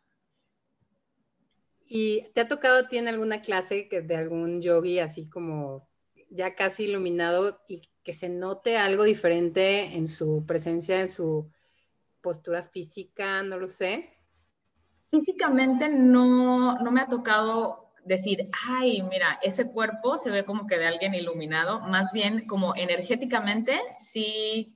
¿Y 1.88 2.28
te 2.32 2.42
ha 2.42 2.48
tocado, 2.48 2.88
tiene 2.88 3.10
alguna 3.10 3.42
clase 3.42 3.88
que 3.88 4.02
de 4.02 4.16
algún 4.16 4.62
yogi 4.62 5.00
así 5.00 5.28
como 5.28 5.88
ya 6.30 6.54
casi 6.54 6.84
iluminado 6.84 7.60
y 7.68 7.82
que 8.04 8.12
se 8.12 8.28
note 8.28 8.76
algo 8.76 9.02
diferente 9.02 9.96
en 9.96 10.06
su 10.06 10.44
presencia, 10.46 11.00
en 11.00 11.08
su 11.08 11.50
postura 12.20 12.62
física, 12.62 13.42
no 13.42 13.58
lo 13.58 13.68
sé? 13.68 14.16
Físicamente 15.10 15.88
no, 15.88 16.78
no 16.78 16.90
me 16.92 17.00
ha 17.00 17.08
tocado 17.08 17.85
decir, 18.06 18.48
ay, 18.68 19.02
mira, 19.02 19.38
ese 19.42 19.70
cuerpo 19.70 20.16
se 20.16 20.30
ve 20.30 20.44
como 20.44 20.66
que 20.66 20.78
de 20.78 20.86
alguien 20.86 21.14
iluminado, 21.14 21.80
más 21.80 22.12
bien 22.12 22.46
como 22.46 22.74
energéticamente, 22.76 23.80
sí 23.92 24.72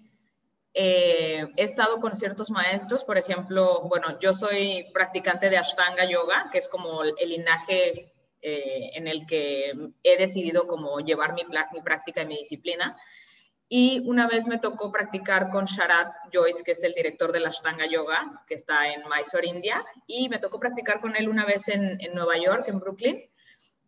eh, 0.75 1.47
he 1.57 1.63
estado 1.63 2.01
con 2.01 2.15
ciertos 2.15 2.51
maestros, 2.51 3.05
por 3.05 3.19
ejemplo, 3.19 3.83
bueno, 3.89 4.19
yo 4.21 4.33
soy 4.35 4.87
practicante 4.93 5.49
de 5.49 5.59
Ashtanga 5.59 6.09
Yoga, 6.09 6.49
que 6.53 6.59
es 6.59 6.69
como 6.69 7.03
el, 7.03 7.15
linaje 7.29 8.13
eh, 8.43 8.91
en 8.95 9.09
el 9.09 9.27
que 9.27 9.73
he 10.03 10.17
decidido 10.17 10.67
como 10.67 11.01
llevar 11.01 11.35
mi, 11.35 11.43
mi 11.73 11.83
práctica 11.83 12.23
y 12.23 12.27
mi 12.27 12.37
disciplina. 12.37 12.97
Y 13.73 14.03
una 14.05 14.27
vez 14.27 14.49
me 14.49 14.59
tocó 14.59 14.91
practicar 14.91 15.49
con 15.49 15.67
Sharat 15.67 16.13
Joyce, 16.33 16.65
que 16.65 16.73
es 16.73 16.83
el 16.83 16.93
director 16.93 17.31
de 17.31 17.39
la 17.39 17.51
Ashtanga 17.51 17.87
Yoga, 17.87 18.43
que 18.49 18.55
está 18.55 18.93
en 18.93 19.03
Mysore, 19.09 19.47
India. 19.47 19.87
Y 20.09 20.29
me 20.29 20.41
tocó 20.41 20.59
practicar 20.59 21.01
con 21.01 21.15
él 21.15 21.29
una 21.29 21.45
vez 21.45 21.69
en, 21.69 21.97
Nueva 22.13 22.37
York, 22.37 22.65
en 22.67 22.81
Brooklyn. 22.81 23.31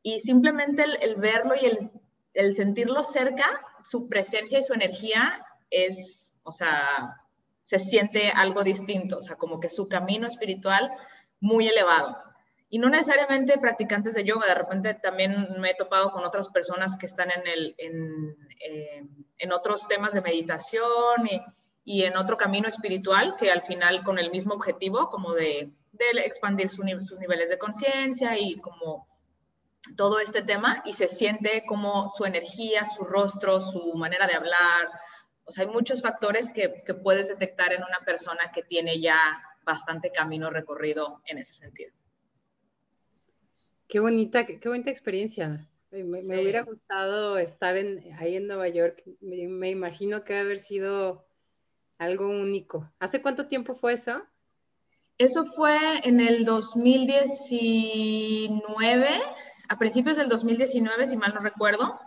Y 0.04 0.20
simplemente 0.20 0.84
el, 0.84 1.16
verlo 1.16 1.56
y 1.60 1.66
el, 1.66 1.90
el, 2.32 2.54
sentirlo 2.54 3.02
cerca, 3.02 3.60
su 3.82 4.08
presencia 4.08 4.60
y 4.60 4.62
su 4.62 4.72
energía 4.72 5.44
es, 5.68 6.32
o 6.44 6.52
sea, 6.52 7.20
se 7.64 7.80
siente 7.80 8.30
algo 8.30 8.62
distinto, 8.62 9.18
o 9.18 9.22
sea, 9.22 9.34
como 9.34 9.58
que 9.58 9.68
su 9.68 9.88
camino 9.88 10.28
espiritual 10.28 10.92
muy 11.40 11.66
elevado 11.66 12.31
y 12.72 12.78
no 12.78 12.88
necesariamente 12.88 13.58
practicantes 13.58 14.14
de 14.14 14.24
yoga, 14.24 14.46
de 14.46 14.54
repente 14.54 14.94
también 14.94 15.46
me 15.58 15.72
he 15.72 15.74
topado 15.74 16.10
con 16.10 16.24
otras 16.24 16.48
personas 16.48 16.96
que 16.96 17.04
están 17.04 17.30
en, 17.30 17.46
el, 17.46 17.74
en, 17.76 18.34
eh, 18.66 19.04
en 19.36 19.52
otros 19.52 19.86
temas 19.86 20.14
de 20.14 20.22
meditación 20.22 21.28
y, 21.30 21.42
y, 21.84 22.04
en 22.04 22.16
otro 22.16 22.38
camino 22.38 22.68
espiritual 22.68 23.36
que 23.38 23.50
al 23.50 23.60
final 23.60 24.02
con 24.02 24.18
el 24.18 24.30
mismo 24.30 24.54
objetivo, 24.54 25.10
como 25.10 25.34
de, 25.34 25.70
de 25.92 26.20
expandir 26.24 26.70
sus 26.70 26.86
niveles 27.20 27.50
de 27.50 27.58
conciencia 27.58 28.38
y 28.38 28.58
como 28.58 29.06
todo 29.94 30.18
este 30.18 30.40
tema 30.40 30.82
y 30.86 30.94
se 30.94 31.08
siente 31.08 31.64
como 31.66 32.08
su 32.08 32.24
energía, 32.24 32.86
su 32.86 33.04
rostro, 33.04 33.60
su 33.60 33.92
manera 33.96 34.26
de 34.26 34.34
hablar. 34.34 34.88
O 35.44 35.50
sea, 35.50 35.66
hay 35.66 35.70
muchos 35.70 36.00
factores 36.00 36.50
que, 36.50 36.82
que 36.86 36.94
puedes 36.94 37.28
detectar 37.28 37.74
en 37.74 37.82
una 37.82 37.98
persona 38.06 38.50
que 38.50 38.62
tiene 38.62 38.98
ya 38.98 39.20
bastante 39.62 40.10
camino 40.10 40.48
recorrido 40.48 41.20
en 41.26 41.36
ese 41.36 41.52
sentido. 41.52 41.92
Qué 43.88 44.00
bonita, 44.00 44.46
qué, 44.46 44.68
bonita 44.68 44.90
experiencia. 44.90 45.68
Me, 45.90 46.20
hubiera 46.40 46.62
gustado 46.62 47.36
estar 47.36 47.76
en, 47.76 48.02
ahí 48.18 48.36
en 48.36 48.46
Nueva 48.46 48.68
York. 48.68 49.02
Me, 49.20 49.68
imagino 49.68 50.24
que 50.24 50.32
debe 50.32 50.46
haber 50.46 50.60
sido 50.60 51.26
algo 51.98 52.26
único. 52.28 52.90
¿Hace 52.98 53.20
cuánto 53.20 53.48
tiempo 53.48 53.74
fue 53.74 53.92
eso? 53.92 54.22
Eso 55.18 55.44
fue 55.44 55.76
en 56.04 56.20
el 56.20 56.46
2019, 56.46 59.08
a 59.68 59.78
principios 59.78 60.16
del 60.16 60.30
2019, 60.30 61.06
si 61.06 61.18
mal 61.18 61.34
no 61.34 61.40
recuerdo. 61.40 62.00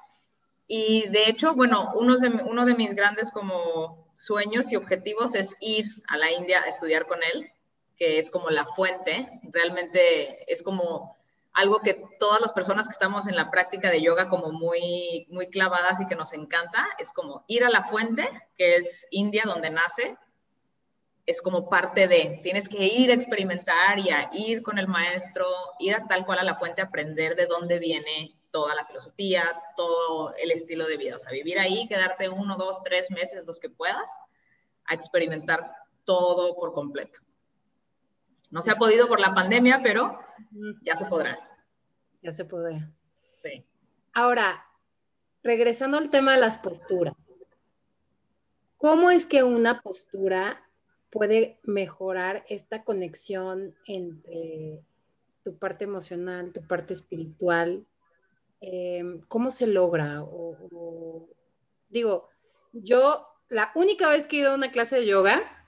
Y 0.67 1.07
de 1.09 1.29
hecho, 1.29 1.53
bueno, 1.53 1.91
uno 1.95 2.17
de, 2.17 2.29
uno 2.29 2.65
de 2.65 2.73
mis 2.73 2.95
grandes 2.95 3.31
como 3.31 4.07
sueños 4.17 4.71
y 4.71 4.75
objetivos 4.75 5.35
es 5.35 5.55
ir 5.59 5.85
a 6.07 6.17
la 6.17 6.31
India 6.31 6.61
a 6.61 6.69
estudiar 6.69 7.05
con 7.05 7.19
él, 7.33 7.51
que 7.97 8.17
es 8.17 8.31
como 8.31 8.49
la 8.49 8.65
fuente. 8.65 9.29
Realmente 9.43 10.51
es 10.51 10.63
como 10.63 11.15
algo 11.55 11.79
que 11.79 12.03
todas 12.19 12.41
las 12.41 12.51
personas 12.51 12.85
que 12.85 12.91
estamos 12.91 13.27
en 13.27 13.35
la 13.35 13.49
práctica 13.49 13.89
de 13.89 14.01
yoga 14.01 14.29
como 14.29 14.51
muy, 14.51 15.25
muy 15.29 15.47
clavadas 15.47 16.01
y 16.01 16.05
que 16.05 16.15
nos 16.15 16.33
encanta, 16.33 16.85
es 16.99 17.13
como 17.13 17.45
ir 17.47 17.63
a 17.63 17.69
la 17.69 17.81
fuente, 17.81 18.27
que 18.57 18.75
es 18.75 19.07
India 19.09 19.43
donde 19.45 19.69
nace, 19.69 20.17
es 21.25 21.41
como 21.41 21.69
parte 21.69 22.07
de, 22.07 22.41
tienes 22.43 22.67
que 22.67 22.85
ir 22.85 23.09
a 23.09 23.15
experimentar 23.15 23.99
y 23.99 24.09
a 24.09 24.29
ir 24.33 24.61
con 24.61 24.77
el 24.77 24.87
maestro, 24.87 25.47
ir 25.79 25.95
a 25.95 26.05
tal 26.07 26.25
cual 26.25 26.39
a 26.39 26.43
la 26.43 26.55
fuente, 26.55 26.81
aprender 26.81 27.35
de 27.35 27.47
dónde 27.47 27.79
viene 27.79 28.35
toda 28.51 28.75
la 28.75 28.85
filosofía, 28.85 29.43
todo 29.77 30.35
el 30.35 30.51
estilo 30.51 30.85
de 30.87 30.97
vida, 30.97 31.15
o 31.15 31.19
sea, 31.19 31.31
vivir 31.31 31.57
ahí, 31.57 31.87
quedarte 31.87 32.29
uno, 32.29 32.57
dos, 32.57 32.83
tres 32.83 33.09
meses, 33.11 33.45
los 33.45 33.59
que 33.59 33.69
puedas, 33.69 34.11
a 34.85 34.93
experimentar 34.93 35.71
todo 36.03 36.53
por 36.55 36.73
completo. 36.73 37.19
No 38.55 38.61
se 38.61 38.71
ha 38.71 38.77
podido 38.77 39.09
por 39.09 39.19
la 39.19 39.35
pandemia, 39.35 39.81
pero 39.83 40.17
ya 40.81 40.95
se 40.95 41.03
podrá. 41.07 41.37
Ya 42.21 42.31
se 42.31 42.45
podrá. 42.45 42.89
Sí. 43.33 43.49
Ahora, 44.13 44.65
regresando 45.43 45.97
al 45.97 46.09
tema 46.09 46.31
de 46.31 46.39
las 46.39 46.57
posturas. 46.57 47.13
¿Cómo 48.77 49.11
es 49.11 49.25
que 49.25 49.43
una 49.43 49.81
postura 49.81 50.69
puede 51.09 51.59
mejorar 51.63 52.45
esta 52.47 52.85
conexión 52.85 53.75
entre 53.87 54.79
tu 55.43 55.57
parte 55.57 55.83
emocional, 55.83 56.53
tu 56.53 56.65
parte 56.65 56.93
espiritual? 56.93 57.85
Em, 58.61 59.19
¿Cómo 59.27 59.51
se 59.51 59.67
logra? 59.67 60.23
digo, 61.89 62.29
yo 62.71 63.27
la 63.49 63.73
única 63.75 64.07
vez 64.07 64.27
que 64.27 64.37
he 64.37 64.39
ido 64.39 64.51
a 64.51 64.55
una 64.55 64.71
clase 64.71 64.95
de 64.95 65.07
yoga, 65.07 65.64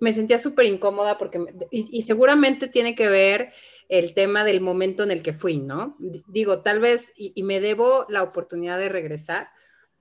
me 0.00 0.12
sentía 0.12 0.38
súper 0.38 0.66
incómoda 0.66 1.18
porque, 1.18 1.44
y, 1.70 2.02
seguramente 2.02 2.68
tiene 2.68 2.94
que 2.94 3.08
ver 3.08 3.52
el 3.88 4.14
tema 4.14 4.44
del 4.44 4.60
momento 4.60 5.02
en 5.02 5.10
el 5.10 5.22
que 5.22 5.32
fui, 5.32 5.58
¿no? 5.58 5.96
Digo, 6.28 6.62
tal 6.62 6.80
vez, 6.80 7.12
y, 7.16 7.42
me 7.42 7.60
debo 7.60 8.06
la 8.08 8.22
oportunidad 8.22 8.78
de 8.78 8.88
regresar, 8.88 9.48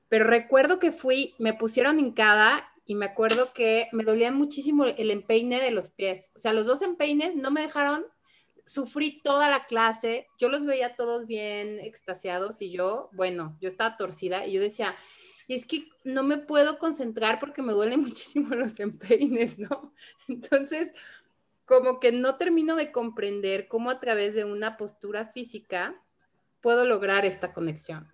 pero 0.10 0.26
recuerdo 0.26 0.80
que 0.80 0.92
fui, 0.92 1.36
me 1.40 1.54
pusieron 1.54 2.00
hincada 2.00 2.70
y 2.86 2.96
me 2.96 3.06
acuerdo 3.06 3.54
que 3.54 3.88
me 3.92 4.04
dolían 4.04 4.36
muchísimo 4.36 4.86
el 4.86 5.12
empeine 5.12 5.60
de 5.60 5.72
los 5.72 5.90
pies. 5.90 6.32
O 6.36 6.40
sea, 6.40 6.54
los 6.54 6.66
dos 6.66 6.82
empeines 6.82 7.36
no 7.36 7.52
me 7.52 7.62
dejaron, 7.62 8.06
sufrí 8.66 9.22
toda 9.22 9.50
la 9.50 9.66
clase, 9.66 10.28
yo 10.38 10.48
los 10.48 10.66
veía 10.66 10.96
todos 10.96 11.26
bien 11.26 11.80
extasiados 11.80 12.62
y 12.62 12.72
yo, 12.72 13.10
bueno, 13.14 13.58
yo 13.60 13.68
estaba 13.68 13.98
torcida 13.98 14.46
y 14.46 14.54
yo 14.54 14.62
decía, 14.62 14.96
y 15.48 15.56
es 15.56 15.66
que 15.66 15.88
no 16.04 16.24
me 16.24 16.38
puedo 16.38 16.78
concentrar 16.78 17.40
porque 17.40 17.62
me 17.62 17.74
duelen 17.74 18.02
muchísimo 18.04 18.54
los 18.54 18.80
empeines, 18.80 19.58
¿no? 19.58 19.94
Entonces, 20.28 20.92
como 21.66 22.00
que 22.00 22.12
no 22.12 22.36
termino 22.36 22.76
de 22.76 22.92
comprender 22.92 23.68
cómo 23.68 23.90
a 23.90 24.00
través 24.00 24.36
de 24.36 24.46
una 24.46 24.78
postura 24.78 25.28
física 25.28 25.96
puedo 26.62 26.86
lograr 26.86 27.26
esta 27.26 27.54
conexión. 27.54 28.12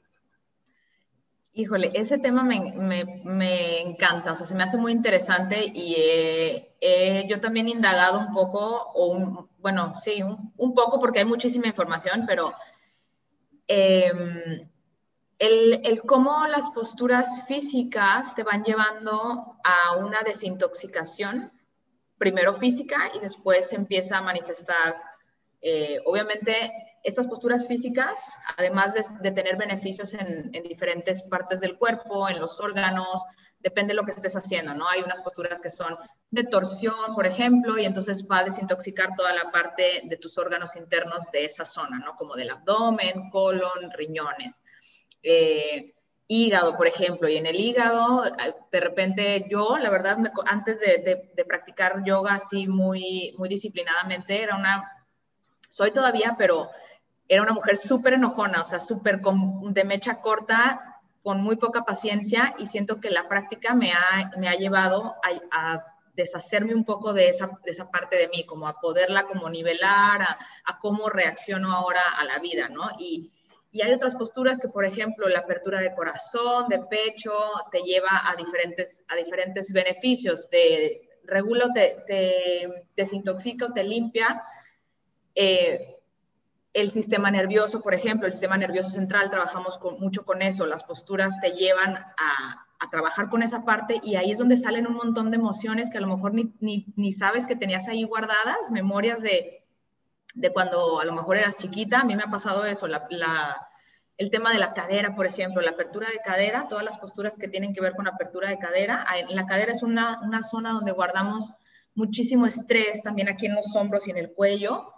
Híjole, 1.55 1.91
ese 1.93 2.17
tema 2.17 2.43
me, 2.43 3.81
encanta, 3.81 4.31
o 4.31 4.35
sea, 4.35 4.47
se 4.47 4.55
me 4.55 4.63
hace 4.63 4.75
muy 4.75 4.91
interesante 4.91 5.71
y 5.71 5.95
yo 7.29 7.39
también 7.41 7.67
he 7.67 7.71
indagado 7.71 8.19
un 8.19 8.33
poco, 8.33 8.91
o 8.95 9.47
bueno, 9.59 9.93
sí, 9.95 10.23
un, 10.23 10.73
poco 10.73 10.99
porque 10.99 11.19
hay 11.19 11.25
muchísima 11.25 11.67
información, 11.67 12.23
pero 12.25 12.55
em, 13.67 14.67
el, 15.43 16.01
cómo 16.05 16.47
las 16.47 16.71
posturas 16.71 17.45
físicas 17.47 18.33
te 18.33 18.43
van 18.43 18.63
llevando 18.63 19.57
a 19.63 19.97
una 19.97 20.23
desintoxicación, 20.23 21.51
primero 22.17 22.53
física 22.53 23.11
y 23.13 23.19
después 23.19 23.73
empieza 23.73 24.17
a 24.17 24.21
manifestar. 24.21 24.95
Eh, 25.61 25.99
obviamente, 26.05 26.71
estas 27.03 27.27
posturas 27.27 27.67
físicas, 27.67 28.37
además 28.57 28.93
de, 28.93 29.31
tener 29.31 29.57
beneficios 29.57 30.13
en, 30.13 30.51
diferentes 30.63 31.21
partes 31.23 31.59
del 31.59 31.77
cuerpo, 31.77 32.29
en 32.29 32.39
los 32.39 32.61
órganos, 32.61 33.25
depende 33.59 33.91
de 33.91 33.95
lo 33.95 34.05
que 34.05 34.11
estés 34.11 34.35
haciendo, 34.37 34.73
¿no? 34.73 34.87
Hay 34.87 35.01
unas 35.01 35.21
posturas 35.21 35.61
que 35.61 35.69
son 35.69 35.97
de 36.31 36.45
torsión, 36.45 37.15
por 37.15 37.25
ejemplo, 37.25 37.77
y 37.77 37.85
entonces 37.85 38.25
va 38.31 38.39
a 38.39 38.43
desintoxicar 38.45 39.09
toda 39.17 39.33
la 39.33 39.51
parte 39.51 40.03
de 40.05 40.17
tus 40.17 40.37
órganos 40.37 40.77
internos 40.77 41.31
de 41.31 41.43
esa 41.43 41.65
zona, 41.65 41.99
¿no? 41.99 42.15
Como 42.15 42.35
del 42.35 42.49
abdomen, 42.49 43.29
colon, 43.29 43.91
riñones. 43.97 44.61
Eh, 45.23 45.93
hígado, 46.27 46.75
por 46.75 46.87
ejemplo, 46.87 47.27
y 47.29 47.37
en 47.37 47.45
el 47.45 47.59
hígado, 47.59 48.23
de 48.71 48.79
repente 48.79 49.45
yo, 49.49 49.77
la 49.77 49.89
verdad, 49.89 50.17
antes 50.45 50.79
de, 50.79 51.45
practicar 51.45 52.03
yoga 52.03 52.35
así 52.35 52.67
muy, 52.67 53.35
muy 53.37 53.49
disciplinadamente, 53.49 54.41
era 54.41 54.55
una, 54.55 54.89
soy 55.69 55.91
todavía, 55.91 56.35
pero 56.37 56.69
era 57.27 57.43
una 57.43 57.53
mujer 57.53 57.77
súper 57.77 58.13
enojona, 58.13 58.61
o 58.61 58.63
sea, 58.63 58.79
súper 58.79 59.21
de 59.21 59.83
mecha 59.83 60.21
corta, 60.21 61.01
con 61.21 61.41
muy 61.41 61.55
poca 61.55 61.83
paciencia, 61.83 62.53
y 62.57 62.67
siento 62.67 62.99
que 62.99 63.09
la 63.09 63.27
práctica 63.27 63.73
me 63.73 63.91
ha, 63.93 64.31
me 64.37 64.49
ha 64.49 64.55
llevado 64.55 65.15
a, 65.51 65.85
deshacerme 66.15 66.75
un 66.75 66.85
poco 66.85 67.11
de 67.11 67.27
esa, 67.27 67.47
de 67.65 67.71
esa 67.71 67.89
parte 67.89 68.15
de 68.17 68.27
mí, 68.27 68.45
como 68.45 68.67
a 68.67 68.79
poderla 68.79 69.23
como 69.23 69.49
nivelar, 69.49 70.21
a, 70.21 70.37
a 70.63 70.77
cómo 70.77 71.09
reacciono 71.09 71.71
ahora 71.73 72.01
a 72.19 72.23
la 72.23 72.37
vida, 72.37 72.69
¿no? 72.69 72.87
Y, 72.99 73.31
y 73.73 73.81
hay 73.81 73.91
otras 73.91 74.13
posturas 74.13 74.59
que, 74.59 74.69
por 74.69 74.85
ejemplo, 74.85 75.27
la 75.27 75.39
apertura 75.39 75.81
de 75.81 75.95
corazón, 75.95 76.67
de 76.69 76.77
pecho, 76.77 77.33
te 77.71 77.79
lleva 77.79 78.29
a 78.29 78.35
diferentes, 78.35 79.03
a 79.07 79.15
diferentes 79.15 79.73
beneficios. 79.73 80.47
Te 80.47 81.09
regula, 81.23 81.71
te, 81.73 82.85
desintoxica, 82.95 83.73
te 83.73 83.83
limpia. 83.83 84.43
Eh, 85.33 85.97
el 86.73 86.91
sistema 86.91 87.31
nervioso, 87.31 87.81
por 87.81 87.95
ejemplo, 87.95 88.27
el 88.27 88.33
sistema 88.33 88.57
nervioso 88.57 88.91
central, 88.91 89.31
trabajamos 89.31 89.79
mucho 89.97 90.23
con 90.23 90.43
eso. 90.43 90.67
Las 90.67 90.83
posturas 90.83 91.41
te 91.41 91.53
llevan 91.53 91.95
a, 91.95 92.67
a, 92.79 92.89
trabajar 92.91 93.27
con 93.27 93.41
esa 93.41 93.65
parte 93.65 93.99
y 94.03 94.17
ahí 94.17 94.29
es 94.29 94.37
donde 94.37 94.55
salen 94.55 94.85
un 94.85 94.93
montón 94.93 95.31
de 95.31 95.37
emociones 95.37 95.89
que 95.89 95.97
a 95.97 96.01
lo 96.01 96.15
mejor 96.15 96.35
ni, 96.35 96.53
ni 96.95 97.11
sabes 97.11 97.47
que 97.47 97.55
tenías 97.55 97.87
ahí 97.87 98.03
guardadas, 98.03 98.69
memorias 98.69 99.23
de 99.23 99.62
de 100.33 100.51
cuando 100.51 100.99
a 100.99 101.05
lo 101.05 101.13
mejor 101.13 101.37
eras 101.37 101.57
chiquita, 101.57 102.01
a 102.01 102.03
mí 102.03 102.15
me 102.15 102.23
ha 102.23 102.31
pasado 102.31 102.65
eso, 102.65 102.87
el 104.17 104.29
tema 104.29 104.51
de 104.51 104.59
la 104.59 104.73
cadera, 104.73 105.15
por 105.15 105.25
ejemplo, 105.25 105.61
la 105.61 105.71
apertura 105.71 106.07
de 106.09 106.19
cadera, 106.19 106.67
todas 106.69 106.83
las 106.83 106.97
posturas 106.97 107.37
que 107.37 107.47
tienen 107.47 107.73
que 107.73 107.81
ver 107.81 107.93
con 107.93 108.07
apertura 108.07 108.49
de 108.49 108.59
cadera. 108.59 109.05
En 109.15 109.35
la 109.35 109.45
cadera 109.45 109.71
es 109.71 109.83
una, 109.83 110.19
zona 110.43 110.71
donde 110.71 110.91
guardamos 110.91 111.53
muchísimo 111.95 112.45
estrés, 112.45 113.03
también 113.03 113.29
aquí 113.29 113.45
en 113.45 113.55
los 113.55 113.75
hombros 113.75 114.07
y 114.07 114.11
en 114.11 114.17
el 114.17 114.31
cuello, 114.33 114.91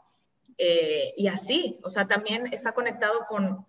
eh, 0.58 1.14
y 1.18 1.28
así, 1.28 1.80
o 1.84 1.90
sea, 1.90 2.08
también 2.08 2.48
está 2.54 2.72
conectado 2.72 3.26
con, 3.28 3.66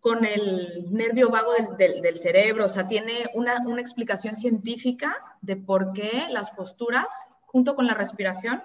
con 0.00 0.24
el 0.24 0.92
nervio 0.92 1.30
vago 1.30 1.52
del, 1.78 2.18
cerebro, 2.18 2.66
o 2.66 2.68
sea, 2.68 2.86
tiene 2.86 3.30
una, 3.34 3.60
una, 3.66 3.80
explicación 3.80 4.36
científica 4.36 5.16
de 5.40 5.56
por 5.56 5.92
qué 5.92 6.26
las 6.28 6.50
posturas, 6.50 7.06
junto 7.46 7.74
con 7.74 7.86
la 7.86 7.94
respiración, 7.94 8.62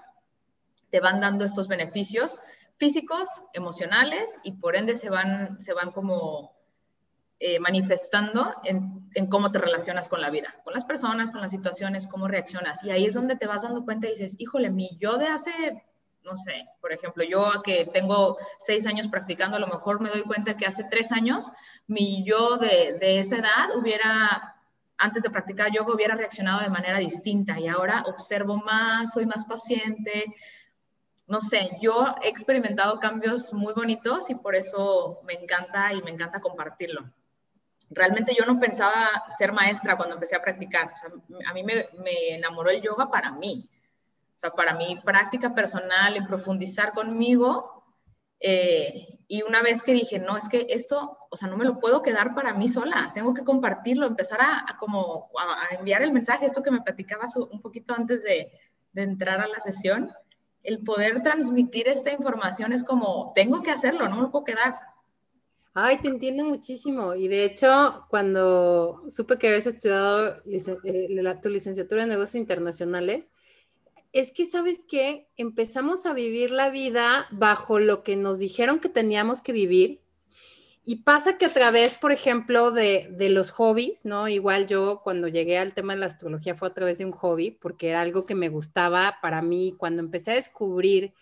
te 0.93 0.99
van 0.99 1.19
dando 1.19 1.43
estos 1.43 1.67
beneficios 1.67 2.39
físicos, 2.77 3.41
emocionales, 3.53 4.37
y 4.43 4.51
por 4.51 4.75
ende 4.75 4.95
se 4.95 5.09
van, 5.09 5.59
se 5.59 5.73
van 5.73 5.91
como 5.91 6.55
eh, 7.39 7.59
manifestando 7.59 8.53
en, 8.63 9.09
en, 9.15 9.27
cómo 9.27 9.51
te 9.51 9.57
relacionas 9.57 10.07
con 10.07 10.21
la 10.21 10.29
vida, 10.29 10.53
con 10.63 10.75
las 10.75 10.85
personas, 10.85 11.31
con 11.31 11.41
las 11.41 11.49
situaciones, 11.49 12.05
cómo 12.05 12.27
reaccionas. 12.27 12.83
Y 12.83 12.91
ahí 12.91 13.05
es 13.05 13.15
donde 13.15 13.37
te 13.37 13.47
vas 13.47 13.63
dando 13.63 13.83
cuenta 13.83 14.05
y 14.05 14.11
dices, 14.11 14.35
híjole, 14.37 14.69
mi 14.69 14.95
yo 14.99 15.17
de 15.17 15.25
hace 15.25 15.83
no 16.23 16.37
sé, 16.37 16.69
por 16.79 16.93
ejemplo, 16.93 17.23
yo 17.23 17.63
que 17.63 17.89
tengo 17.91 18.37
seis 18.59 18.85
años 18.85 19.07
practicando, 19.07 19.57
a 19.57 19.59
lo 19.59 19.67
mejor 19.67 19.99
me 19.99 20.09
doy 20.09 20.21
cuenta 20.21 20.55
que 20.55 20.67
hace 20.67 20.85
tres 20.89 21.11
años 21.11 21.51
mi 21.87 22.23
yo 22.23 22.57
de, 22.57 23.19
esa 23.19 23.37
edad 23.37 23.75
hubiera, 23.75 24.55
antes 24.97 25.23
de 25.23 25.31
practicar 25.31 25.71
yoga, 25.73 25.93
hubiera 25.93 26.15
reaccionado 26.15 26.61
de 26.61 26.69
manera 26.69 26.99
distinta 26.99 27.59
y 27.59 27.67
ahora 27.67 28.05
observo 28.07 28.57
más, 28.57 29.11
soy 29.11 29.25
más 29.25 29.45
paciente. 29.45 30.33
No 31.27 31.39
sé, 31.39 31.71
yo 31.81 32.15
he 32.21 32.27
experimentado 32.27 32.99
cambios 32.99 33.53
muy 33.53 33.73
bonitos 33.73 34.29
y 34.29 34.35
por 34.35 34.55
eso 34.55 35.21
me 35.25 35.33
encanta 35.33 35.93
y 35.93 36.01
me 36.01 36.11
encanta 36.11 36.41
compartirlo. 36.41 37.09
Realmente 37.89 38.35
yo 38.37 38.45
no 38.45 38.59
pensaba 38.59 39.09
ser 39.37 39.51
maestra 39.51 39.95
cuando 39.95 40.15
empecé 40.15 40.35
a 40.35 40.41
practicar. 40.41 40.93
a 41.47 41.53
mí 41.53 41.63
me, 41.63 41.89
me 42.03 42.35
enamoró 42.35 42.69
el 42.69 42.81
yoga 42.81 43.09
para 43.09 43.31
mí 43.31 43.69
o 44.35 44.39
sea, 44.39 44.51
para 44.51 44.73
mi 44.73 44.97
práctica 44.97 45.53
personal, 45.53 46.15
en 46.15 46.27
profundizar 46.27 46.93
conmigo. 46.93 47.83
Eh, 48.39 49.19
y 49.27 49.41
una 49.43 49.61
vez 49.61 49.83
que 49.83 49.93
dije, 49.93 50.19
no, 50.19 50.35
es 50.35 50.49
que 50.49 50.67
esto, 50.69 51.17
o 51.29 51.37
sea, 51.37 51.47
no 51.47 51.55
me 51.55 51.65
lo 51.65 51.79
puedo 51.79 52.01
quedar 52.01 52.35
para 52.35 52.53
mí 52.53 52.67
sola, 52.67 53.11
tengo 53.15 53.33
que 53.33 53.43
compartirlo, 53.43 54.05
empezar 54.05 54.41
a, 54.41 54.77
como 54.79 55.29
a, 55.39 55.75
enviar 55.75 56.01
el 56.01 56.11
mensaje, 56.11 56.45
esto 56.45 56.61
que 56.61 56.71
me 56.71 56.81
platicabas 56.81 57.37
un 57.37 57.61
poquito 57.61 57.93
antes 57.93 58.21
de, 58.23 58.51
de 58.91 59.03
entrar 59.03 59.39
a 59.39 59.47
la 59.47 59.59
sesión, 59.59 60.11
el 60.63 60.79
poder 60.79 61.21
transmitir 61.21 61.87
esta 61.87 62.11
información 62.11 62.73
es 62.73 62.83
como, 62.83 63.31
tengo 63.35 63.61
que 63.61 63.71
hacerlo, 63.71 64.07
no 64.07 64.21
me 64.21 64.27
puedo 64.29 64.45
quedar. 64.45 64.75
Ay, 65.75 65.97
te 65.97 66.07
entiendo 66.07 66.45
muchísimo. 66.45 67.15
Y 67.15 67.27
de 67.27 67.45
hecho, 67.45 68.05
cuando 68.09 69.03
supe 69.09 69.37
que 69.37 69.47
habías 69.47 69.67
estudiado 69.67 70.33
eh, 70.45 71.39
tu 71.41 71.49
licenciatura 71.49 72.03
en 72.03 72.09
negocios 72.09 72.35
internacionales, 72.35 73.33
es 74.11 74.31
que, 74.31 74.45
¿sabes 74.45 74.85
qué? 74.87 75.27
Empezamos 75.35 76.05
a 76.05 76.13
vivir 76.13 76.51
la 76.51 76.69
vida 76.69 77.27
bajo 77.31 77.79
lo 77.79 78.03
que 78.03 78.15
nos 78.15 78.37
dijeron 78.37 78.79
que 78.79 78.89
teníamos 78.89 79.41
que 79.41 79.51
vivir. 79.51 80.02
Y 80.85 80.97
pasa 80.97 81.37
que 81.37 81.45
a 81.45 81.53
través, 81.53 81.93
por 81.93 82.11
ejemplo, 82.11 82.71
de, 82.71 83.15
los 83.29 83.51
hobbies, 83.51 84.05
¿no? 84.05 84.27
Igual 84.27 84.67
yo 84.67 85.01
cuando 85.01 85.29
llegué 85.29 85.57
al 85.57 85.73
tema 85.73 85.93
de 85.93 86.01
la 86.01 86.07
astrología 86.07 86.55
fue 86.55 86.67
a 86.67 86.73
través 86.73 86.97
de 86.97 87.05
un 87.05 87.13
hobby, 87.13 87.51
porque 87.51 87.89
era 87.89 88.01
algo 88.01 88.25
que 88.25 88.35
me 88.35 88.49
gustaba 88.49 89.17
para 89.21 89.41
mí. 89.41 89.75
Cuando 89.77 90.01
empecé 90.01 90.31
a 90.31 90.35
descubrir 90.35 91.13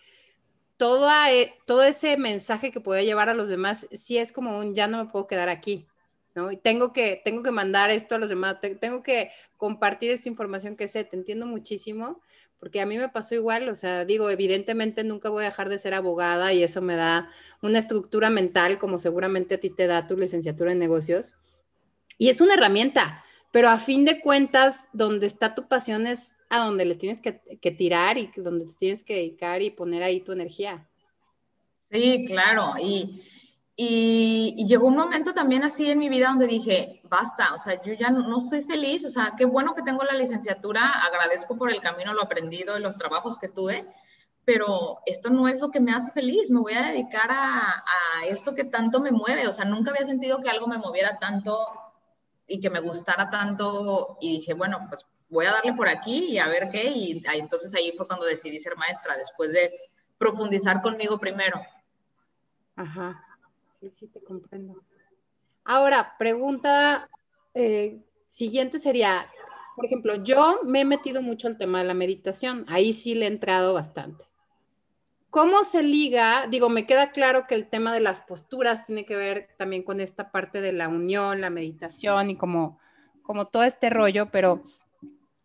todo, 0.76 1.08
e, 1.28 1.54
todo 1.64 1.84
ese 1.84 2.16
mensaje 2.16 2.72
que 2.72 2.80
podía 2.80 3.04
llevar 3.04 3.28
a 3.28 3.34
los 3.34 3.48
demás, 3.48 3.86
sí 3.92 4.18
es 4.18 4.32
como 4.32 4.58
un 4.58 4.74
ya 4.74 4.88
no 4.88 5.04
me 5.04 5.10
puedo 5.10 5.28
quedar 5.28 5.48
aquí, 5.48 5.86
¿no? 6.34 6.50
Y 6.50 6.56
tengo 6.56 6.92
que, 6.92 7.22
tengo 7.24 7.44
que 7.44 7.52
mandar 7.52 7.90
esto 7.90 8.16
a 8.16 8.18
los 8.18 8.28
demás, 8.28 8.56
tengo 8.80 9.04
que 9.04 9.30
compartir 9.56 10.10
esta 10.10 10.28
información 10.28 10.76
que 10.76 10.88
sé, 10.88 11.04
te 11.04 11.14
entiendo 11.14 11.46
muchísimo 11.46 12.20
porque 12.62 12.80
a 12.80 12.86
mí 12.86 12.96
me 12.96 13.08
pasó 13.08 13.34
igual, 13.34 13.68
o 13.68 13.74
sea, 13.74 14.04
digo, 14.04 14.30
evidentemente 14.30 15.02
nunca 15.02 15.28
voy 15.30 15.42
a 15.42 15.46
dejar 15.46 15.68
de 15.68 15.78
ser 15.78 15.94
abogada 15.94 16.52
y 16.52 16.62
eso 16.62 16.80
me 16.80 16.94
da 16.94 17.28
una 17.60 17.80
estructura 17.80 18.30
mental 18.30 18.78
como 18.78 19.00
seguramente 19.00 19.56
a 19.56 19.58
ti 19.58 19.68
te 19.68 19.88
da 19.88 20.06
tu 20.06 20.16
licenciatura 20.16 20.70
en 20.70 20.78
negocios. 20.78 21.34
Y 22.18 22.28
es 22.28 22.40
una 22.40 22.54
herramienta, 22.54 23.24
pero 23.50 23.68
a 23.68 23.80
fin 23.80 24.04
de 24.04 24.20
cuentas, 24.20 24.88
donde 24.92 25.26
está 25.26 25.56
tu 25.56 25.66
pasión 25.66 26.06
es 26.06 26.36
a 26.50 26.64
donde 26.64 26.84
le 26.84 26.94
tienes 26.94 27.20
que, 27.20 27.32
tirar 27.72 28.16
y 28.16 28.30
donde 28.36 28.66
te 28.66 28.74
tienes 28.74 29.02
que 29.02 29.16
dedicar 29.16 29.60
y 29.60 29.70
poner 29.70 30.04
ahí 30.04 30.20
tu 30.20 30.30
energía. 30.30 30.86
Sí, 31.90 32.26
claro. 32.28 32.74
Y, 32.80 33.24
y, 33.74 34.66
llegó 34.66 34.86
un 34.86 34.96
momento 34.96 35.32
también 35.32 35.64
así 35.64 35.90
en 35.90 35.98
mi 35.98 36.08
vida 36.08 36.28
donde 36.28 36.46
dije, 36.46 37.00
basta, 37.04 37.54
o 37.54 37.58
sea, 37.58 37.80
yo 37.80 37.94
ya 37.94 38.10
no, 38.10 38.40
soy 38.40 38.62
feliz, 38.62 39.04
o 39.04 39.08
sea, 39.08 39.34
qué 39.36 39.44
bueno 39.44 39.74
que 39.74 39.82
tengo 39.82 40.04
la 40.04 40.14
licenciatura, 40.14 41.04
agradezco 41.04 41.56
por 41.56 41.70
el 41.70 41.80
camino 41.80 42.12
lo 42.12 42.22
aprendido 42.22 42.78
y 42.78 42.82
los 42.82 42.96
trabajos 42.96 43.38
que 43.38 43.48
tuve, 43.48 43.86
pero 44.44 44.98
esto 45.06 45.30
no 45.30 45.48
es 45.48 45.60
lo 45.60 45.70
que 45.70 45.80
me 45.80 45.92
hace 45.92 46.12
feliz, 46.12 46.50
me 46.50 46.60
voy 46.60 46.74
a 46.74 46.88
dedicar 46.88 47.30
a, 47.30 47.84
a 47.84 48.26
esto 48.26 48.54
que 48.54 48.64
tanto 48.64 49.00
me 49.00 49.10
mueve, 49.10 49.46
o 49.46 49.52
sea, 49.52 49.64
nunca 49.64 49.90
había 49.90 50.04
sentido 50.04 50.40
que 50.40 50.50
algo 50.50 50.66
me 50.66 50.78
moviera 50.78 51.18
tanto 51.18 51.66
y 52.46 52.60
que 52.60 52.70
me 52.70 52.80
gustara 52.80 53.30
tanto 53.30 54.18
y 54.20 54.38
dije, 54.38 54.52
bueno, 54.54 54.84
pues 54.88 55.06
voy 55.30 55.46
a 55.46 55.52
darle 55.52 55.72
por 55.72 55.88
aquí 55.88 56.26
y 56.26 56.38
a 56.38 56.46
ver 56.46 56.68
qué, 56.70 56.90
y 56.90 57.22
entonces 57.26 57.74
ahí 57.74 57.92
fue 57.96 58.06
cuando 58.06 58.26
decidí 58.26 58.58
ser 58.58 58.76
maestra, 58.76 59.16
después 59.16 59.52
de 59.52 59.72
profundizar 60.18 60.82
conmigo 60.82 61.18
primero. 61.18 61.60
Ajá. 62.76 63.31
Ahora, 65.64 66.16
pregunta 66.18 67.08
eh, 67.54 68.00
siguiente 68.26 68.78
sería, 68.78 69.28
por 69.76 69.86
ejemplo, 69.86 70.22
yo 70.22 70.60
me 70.64 70.80
he 70.80 70.84
metido 70.84 71.22
mucho 71.22 71.48
al 71.48 71.58
tema 71.58 71.78
de 71.78 71.84
la 71.84 71.94
meditación, 71.94 72.64
ahí 72.68 72.92
sí 72.92 73.14
le 73.14 73.26
he 73.26 73.28
entrado 73.28 73.74
bastante. 73.74 74.24
¿Cómo 75.30 75.64
se 75.64 75.82
liga? 75.82 76.46
Digo, 76.46 76.68
me 76.68 76.86
queda 76.86 77.10
claro 77.10 77.46
que 77.46 77.54
el 77.54 77.66
tema 77.68 77.94
de 77.94 78.00
las 78.00 78.20
posturas 78.20 78.86
tiene 78.86 79.06
que 79.06 79.16
ver 79.16 79.48
también 79.56 79.82
con 79.82 80.00
esta 80.00 80.30
parte 80.30 80.60
de 80.60 80.72
la 80.72 80.88
unión, 80.88 81.40
la 81.40 81.48
meditación 81.48 82.30
y 82.30 82.36
como, 82.36 82.78
como 83.22 83.46
todo 83.46 83.62
este 83.62 83.88
rollo, 83.88 84.30
pero 84.30 84.62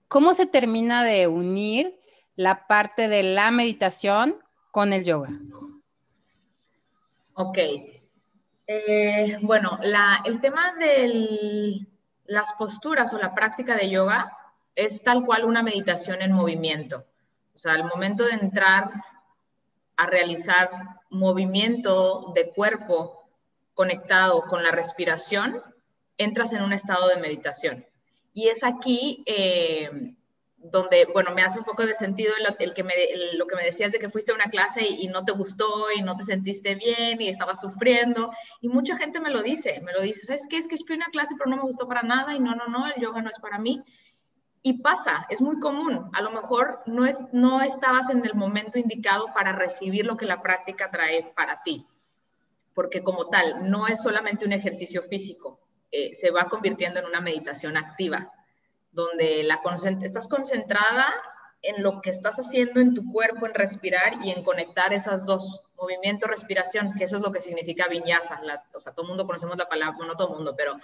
¿cómo 0.09 0.33
se 0.33 0.45
termina 0.45 1.05
de 1.05 1.27
unir 1.27 1.97
la 2.35 2.67
parte 2.67 3.07
de 3.07 3.23
la 3.23 3.49
meditación 3.51 4.35
con 4.71 4.91
el 4.91 5.05
yoga? 5.05 5.31
Ok, 7.33 7.57
eh, 8.67 9.37
bueno, 9.41 9.79
el 10.25 10.41
tema 10.41 10.73
de 10.77 11.87
las 12.25 12.53
posturas 12.53 13.13
o 13.13 13.17
la 13.17 13.33
práctica 13.33 13.75
de 13.75 13.89
yoga 13.89 14.37
es 14.75 15.01
tal 15.01 15.23
cual 15.23 15.45
una 15.45 15.63
meditación 15.63 16.21
en 16.21 16.33
movimiento. 16.33 17.05
O 17.55 17.57
sea, 17.57 17.73
al 17.73 17.85
momento 17.85 18.25
de 18.25 18.33
entrar 18.33 18.91
a 19.95 20.05
realizar 20.05 20.69
movimiento 21.09 22.31
de 22.35 22.51
cuerpo 22.51 23.27
conectado 23.73 24.43
con 24.43 24.63
la 24.63 24.71
respiración, 24.71 25.63
entras 26.17 26.51
en 26.51 26.61
un 26.61 26.73
estado 26.73 27.07
de 27.07 27.17
meditación. 27.17 27.85
Y 28.33 28.49
es 28.49 28.63
aquí 28.63 29.23
eh, 29.25 30.13
donde, 30.71 31.05
bueno, 31.13 31.31
me 31.33 31.43
hace 31.43 31.59
un 31.59 31.65
poco 31.65 31.85
de 31.85 31.93
sentido 31.93 32.33
el, 32.59 32.73
que 32.73 32.83
me, 32.83 32.93
lo 33.33 33.47
que 33.47 33.55
me 33.55 33.63
decías 33.63 33.91
de 33.91 33.99
que 33.99 34.09
fuiste 34.09 34.31
a 34.31 34.35
una 34.35 34.49
clase 34.49 34.85
y, 34.85 35.07
no 35.07 35.23
te 35.23 35.31
gustó 35.31 35.91
y 35.91 36.01
no 36.01 36.15
te 36.17 36.23
sentiste 36.23 36.75
bien 36.75 37.21
y 37.21 37.29
estabas 37.29 37.59
sufriendo. 37.59 38.31
Y 38.61 38.69
mucha 38.69 38.97
gente 38.97 39.19
me 39.19 39.29
lo 39.29 39.41
dice, 39.41 39.81
me 39.81 39.93
lo 39.93 40.01
dice, 40.01 40.25
¿sabes 40.25 40.47
qué? 40.49 40.57
Es 40.57 40.67
que 40.67 40.77
fui 40.77 40.95
a 40.95 40.97
una 40.97 41.07
clase 41.07 41.35
pero 41.37 41.49
no 41.49 41.57
me 41.57 41.63
gustó 41.63 41.87
para 41.87 42.03
nada 42.03 42.33
y 42.35 42.39
no, 42.39 42.55
no, 42.55 42.67
no, 42.67 42.87
el 42.87 43.01
yoga 43.01 43.21
no 43.21 43.29
es 43.29 43.39
para 43.39 43.59
mí. 43.59 43.83
Y 44.61 44.81
pasa, 44.81 45.25
es 45.29 45.41
muy 45.41 45.59
común. 45.59 46.09
A 46.13 46.21
lo 46.21 46.31
mejor 46.31 46.81
no, 46.85 47.05
es, 47.05 47.23
no 47.31 47.61
estabas 47.61 48.09
en 48.09 48.25
el 48.25 48.35
momento 48.35 48.77
indicado 48.77 49.27
para 49.33 49.53
recibir 49.53 50.05
lo 50.05 50.17
que 50.17 50.25
la 50.25 50.41
práctica 50.41 50.91
trae 50.91 51.31
para 51.35 51.61
ti. 51.63 51.85
Porque 52.73 53.03
como 53.03 53.27
tal, 53.27 53.69
no 53.69 53.87
es 53.87 54.01
solamente 54.01 54.45
un 54.45 54.53
ejercicio 54.53 55.01
físico, 55.01 55.59
eh, 55.91 56.13
se 56.13 56.31
va 56.31 56.47
convirtiendo 56.49 56.99
en 56.99 57.05
una 57.05 57.21
meditación 57.21 57.77
activa 57.77 58.31
donde 58.97 59.43
la 59.43 59.61
estás 60.01 60.27
concentrada 60.27 61.13
en 61.61 61.83
lo 61.83 62.01
que 62.01 62.09
estás 62.09 62.37
haciendo 62.37 62.79
en 62.79 62.95
tu 62.95 63.11
cuerpo, 63.11 63.45
en 63.45 63.53
respirar 63.53 64.13
y 64.23 64.31
en 64.31 64.43
conectar 64.43 64.91
esas 64.91 65.25
dos, 65.27 65.63
movimiento, 65.77 66.25
respiración, 66.25 66.95
que 66.97 67.03
eso 67.03 67.17
es 67.17 67.21
lo 67.21 67.31
que 67.31 67.39
significa 67.39 67.87
vinyasa. 67.87 68.41
o 68.73 68.79
sea, 68.79 68.93
todo 68.93 69.03
el 69.03 69.09
mundo 69.09 69.27
conocemos 69.27 69.55
la 69.55 69.69
palabra, 69.69 69.95
bueno, 69.95 70.13
no 70.13 70.17
todo 70.17 70.29
el 70.29 70.35
mundo, 70.35 70.55
pero 70.57 70.79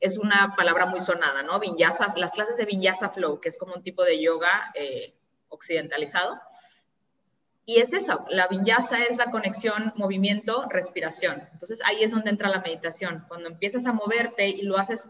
es 0.00 0.18
una 0.18 0.54
palabra 0.56 0.86
muy 0.86 1.00
sonada, 1.00 1.42
¿no? 1.42 1.60
Vinyasa, 1.60 2.14
las 2.16 2.32
clases 2.32 2.56
de 2.56 2.64
vinyasa 2.64 3.10
flow, 3.10 3.38
que 3.38 3.50
es 3.50 3.58
como 3.58 3.74
un 3.74 3.82
tipo 3.82 4.02
de 4.02 4.22
yoga 4.22 4.72
eh, 4.74 5.14
occidentalizado. 5.50 6.40
Y 7.66 7.80
es 7.80 7.92
eso, 7.92 8.24
la 8.30 8.48
vinyasa 8.48 9.02
es 9.02 9.18
la 9.18 9.30
conexión 9.30 9.92
movimiento, 9.94 10.64
respiración. 10.70 11.46
Entonces 11.52 11.82
ahí 11.84 12.02
es 12.02 12.12
donde 12.12 12.30
entra 12.30 12.48
la 12.48 12.62
meditación. 12.62 13.26
Cuando 13.28 13.48
empiezas 13.48 13.84
a 13.84 13.92
moverte 13.92 14.48
y 14.48 14.62
lo 14.62 14.78
haces 14.78 15.06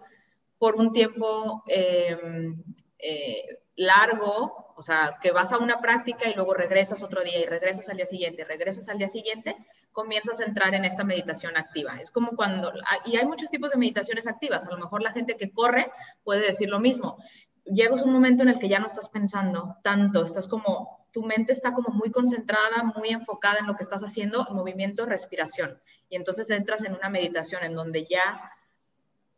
por 0.59 0.77
un 0.77 0.93
tiempo 0.93 1.63
em, 1.67 2.63
eh, 2.99 3.61
largo, 3.77 4.75
o 4.77 4.83
sea, 4.83 5.19
que 5.23 5.31
vas 5.31 5.53
a 5.53 5.59
una 5.59 5.81
práctica 5.81 6.29
y 6.29 6.35
luego 6.35 6.53
regresas 6.53 7.03
otro 7.03 7.23
día 7.23 7.39
y 7.39 7.47
regresas 7.47 7.89
al 7.89 7.97
día 7.97 8.07
siguiente, 8.07 8.45
regresas 8.45 8.89
al 8.89 8.99
día 8.99 9.09
siguiente, 9.09 9.57
comienzas 9.93 10.41
a 10.41 10.45
entrar 10.45 10.75
en 10.75 10.85
esta 10.85 11.05
meditación 11.05 11.57
activa. 11.57 11.99
Es 12.01 12.11
como 12.11 12.33
cuando, 12.33 12.73
y 13.05 13.17
hay 13.17 13.27
muchos 13.27 13.51
tipos 13.51 13.71
de 13.71 13.79
meditaciones 13.79 14.27
activas, 14.27 14.67
a 14.67 14.71
lo 14.71 14.79
mejor 14.79 15.03
la 15.03 15.13
gente 15.13 15.37
que 15.37 15.53
corre 15.53 15.91
puede 16.25 16.47
decir 16.47 16.69
lo 16.69 16.81
mismo. 16.81 17.19
llegas 17.65 18.03
un 18.03 18.13
momento 18.13 18.43
en 18.43 18.49
el 18.49 18.59
que 18.59 18.69
ya 18.69 18.79
no 18.79 18.87
estás 18.87 19.09
pensando 19.11 19.77
tanto, 19.83 20.25
estás 20.25 20.49
como, 20.49 21.07
tu 21.13 21.23
mente 21.23 21.53
está 21.53 21.73
como 21.73 21.91
muy 21.91 22.11
concentrada, 22.11 22.83
muy 22.97 23.11
enfocada 23.11 23.59
en 23.59 23.67
lo 23.67 23.77
que 23.77 23.83
estás 23.83 24.03
haciendo, 24.03 24.47
movimiento, 24.51 25.07
respiración. 25.07 25.81
Y 26.09 26.17
entonces 26.17 26.51
entras 26.51 26.83
en 26.85 26.95
una 26.95 27.11
meditación 27.11 27.63
en 27.65 27.75
donde 27.75 28.07
ya 28.07 28.53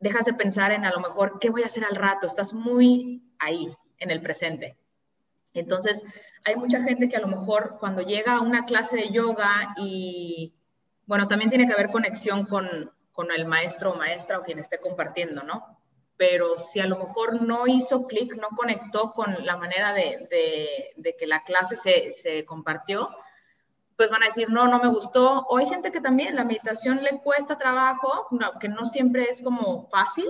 dejas 0.00 0.24
de 0.24 0.34
pensar 0.34 0.72
en 0.72 0.84
a 0.84 0.90
lo 0.90 1.00
mejor 1.00 1.38
qué 1.38 1.50
voy 1.50 1.62
a 1.62 1.66
hacer 1.66 1.84
al 1.84 1.94
rato, 1.94 2.26
estás 2.26 2.52
muy 2.52 3.22
ahí, 3.38 3.68
en 3.98 4.10
el 4.10 4.20
presente. 4.20 4.76
Entonces, 5.54 6.02
hay 6.44 6.56
mucha 6.56 6.82
gente 6.82 7.08
que 7.08 7.16
a 7.16 7.20
lo 7.20 7.28
mejor 7.28 7.76
cuando 7.78 8.02
llega 8.02 8.36
a 8.36 8.40
una 8.40 8.64
clase 8.64 8.96
de 8.96 9.10
yoga 9.10 9.74
y, 9.76 10.54
bueno, 11.06 11.28
también 11.28 11.50
tiene 11.50 11.66
que 11.66 11.74
haber 11.74 11.90
conexión 11.90 12.46
con, 12.46 12.90
con 13.12 13.30
el 13.30 13.44
maestro 13.44 13.92
o 13.92 13.96
maestra 13.96 14.38
o 14.38 14.42
quien 14.42 14.58
esté 14.58 14.78
compartiendo, 14.78 15.42
¿no? 15.42 15.78
Pero 16.16 16.58
si 16.58 16.80
a 16.80 16.86
lo 16.86 16.98
mejor 16.98 17.42
no 17.42 17.66
hizo 17.66 18.06
clic, 18.06 18.34
no 18.36 18.48
conectó 18.56 19.12
con 19.12 19.44
la 19.44 19.56
manera 19.56 19.92
de, 19.92 20.94
de, 20.96 21.16
que 21.18 21.26
la 21.26 21.44
clase 21.44 21.76
se, 21.76 22.10
se 22.10 22.44
compartió, 22.44 23.08
pues 24.00 24.08
van 24.08 24.22
a 24.22 24.28
decir, 24.28 24.48
no, 24.48 24.66
no 24.66 24.78
me 24.78 24.88
gustó. 24.88 25.44
O 25.50 25.58
hay 25.58 25.68
gente 25.68 25.92
que 25.92 26.00
también 26.00 26.34
la 26.34 26.42
meditación 26.42 27.02
le 27.02 27.20
cuesta 27.20 27.58
trabajo, 27.58 28.28
que 28.58 28.70
no 28.70 28.86
siempre 28.86 29.24
es 29.24 29.42
como 29.42 29.90
fácil, 29.90 30.24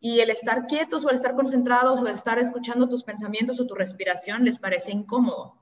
y 0.00 0.18
el 0.18 0.30
estar 0.30 0.66
quietos 0.66 1.04
o 1.04 1.10
el 1.10 1.14
estar 1.14 1.36
concentrados 1.36 2.00
o 2.00 2.08
el 2.08 2.14
estar 2.14 2.40
escuchando 2.40 2.88
tus 2.88 3.04
pensamientos 3.04 3.60
o 3.60 3.68
tu 3.68 3.76
respiración 3.76 4.44
les 4.44 4.58
parece 4.58 4.90
incómodo, 4.90 5.54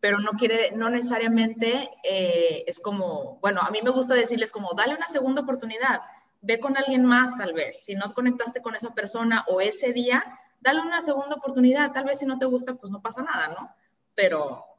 pero 0.00 0.18
no 0.18 0.32
quiere, 0.32 0.72
no 0.72 0.90
necesariamente 0.90 1.92
eh, 2.02 2.64
es 2.66 2.80
como, 2.80 3.38
bueno, 3.40 3.60
a 3.60 3.70
mí 3.70 3.78
me 3.80 3.90
gusta 3.90 4.16
decirles 4.16 4.50
como, 4.50 4.72
dale 4.76 4.96
una 4.96 5.06
segunda 5.06 5.42
oportunidad, 5.42 6.00
ve 6.40 6.58
con 6.58 6.76
alguien 6.76 7.04
más 7.04 7.38
tal 7.38 7.52
vez, 7.52 7.84
si 7.84 7.94
no 7.94 8.12
conectaste 8.14 8.62
con 8.62 8.74
esa 8.74 8.92
persona 8.94 9.44
o 9.46 9.60
ese 9.60 9.92
día, 9.92 10.24
dale 10.58 10.80
una 10.80 11.02
segunda 11.02 11.36
oportunidad, 11.36 11.92
tal 11.92 12.02
vez 12.02 12.18
si 12.18 12.26
no 12.26 12.36
te 12.40 12.46
gusta, 12.46 12.74
pues 12.74 12.90
no 12.90 13.00
pasa 13.00 13.22
nada, 13.22 13.46
¿no? 13.46 13.70
Pero 14.16 14.73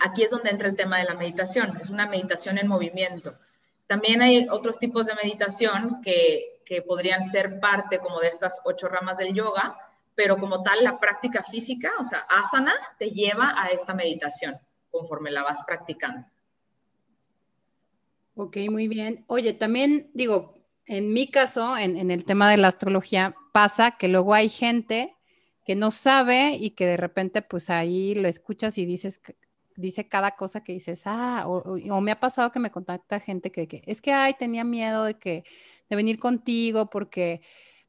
aquí 0.00 0.22
es 0.22 0.30
donde 0.30 0.50
entra 0.50 0.68
el 0.68 0.76
tema 0.76 0.98
de 0.98 1.04
la 1.04 1.14
meditación, 1.14 1.76
es 1.80 1.90
una 1.90 2.06
meditación 2.06 2.58
en 2.58 2.68
movimiento. 2.68 3.34
También 3.86 4.22
hay 4.22 4.48
otros 4.50 4.78
tipos 4.78 5.06
de 5.06 5.14
meditación 5.14 6.00
que 6.02 6.56
que 6.66 6.82
podrían 6.82 7.24
ser 7.24 7.60
parte 7.60 8.00
como 8.00 8.20
de 8.20 8.28
estas 8.28 8.60
ocho 8.64 8.88
ramas 8.88 9.16
del 9.16 9.32
yoga, 9.32 9.78
pero 10.14 10.36
como 10.36 10.62
tal 10.62 10.82
la 10.82 10.98
práctica 10.98 11.42
física, 11.42 11.92
o 11.98 12.04
sea, 12.04 12.26
asana, 12.28 12.74
te 12.98 13.10
lleva 13.10 13.54
a 13.56 13.68
esta 13.68 13.94
meditación 13.94 14.58
conforme 14.90 15.30
la 15.30 15.44
vas 15.44 15.62
practicando. 15.64 16.26
Ok, 18.34 18.56
muy 18.68 18.88
bien. 18.88 19.24
Oye, 19.28 19.54
también 19.54 20.10
digo, 20.12 20.58
en 20.86 21.12
mi 21.12 21.30
caso, 21.30 21.76
en, 21.78 22.10
el 22.10 22.24
tema 22.24 22.50
de 22.50 22.56
la 22.58 22.68
astrología, 22.68 23.34
pasa 23.52 23.92
que 23.92 24.08
luego 24.08 24.34
hay 24.34 24.48
gente 24.48 25.16
que 25.64 25.76
no 25.76 25.90
sabe 25.90 26.56
y 26.58 26.70
que 26.70 26.86
de 26.86 26.96
repente 26.96 27.42
pues 27.42 27.70
ahí 27.70 28.14
lo 28.14 28.28
escuchas 28.28 28.78
y 28.78 28.86
dices, 28.86 29.20
dice 29.76 30.08
cada 30.08 30.32
cosa 30.32 30.62
que 30.62 30.72
dices, 30.72 31.02
ah, 31.06 31.44
o, 31.46 32.00
me 32.00 32.12
ha 32.12 32.20
pasado 32.20 32.52
que 32.52 32.58
me 32.58 32.70
contacta 32.70 33.20
gente 33.20 33.52
que, 33.52 33.68
que, 33.68 33.82
es 33.86 34.00
que, 34.00 34.12
ay, 34.12 34.34
tenía 34.34 34.64
miedo 34.64 35.04
de 35.04 35.14
que 35.18 35.44
de 35.88 35.96
venir 35.96 36.18
contigo 36.18 36.90
porque 36.90 37.40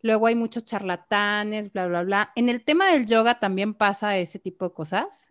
luego 0.02 0.28
hay 0.28 0.36
muchos 0.36 0.65
charlatanes, 0.65 1.71
bla, 1.71 1.88
bla, 1.88 2.04
bla. 2.04 2.32
¿En 2.36 2.50
el 2.50 2.63
tema 2.63 2.91
del 2.91 3.06
yoga 3.06 3.39
también 3.39 3.73
pasa 3.73 4.17
ese 4.17 4.39
tipo 4.39 4.67
de 4.67 4.73
cosas? 4.73 5.28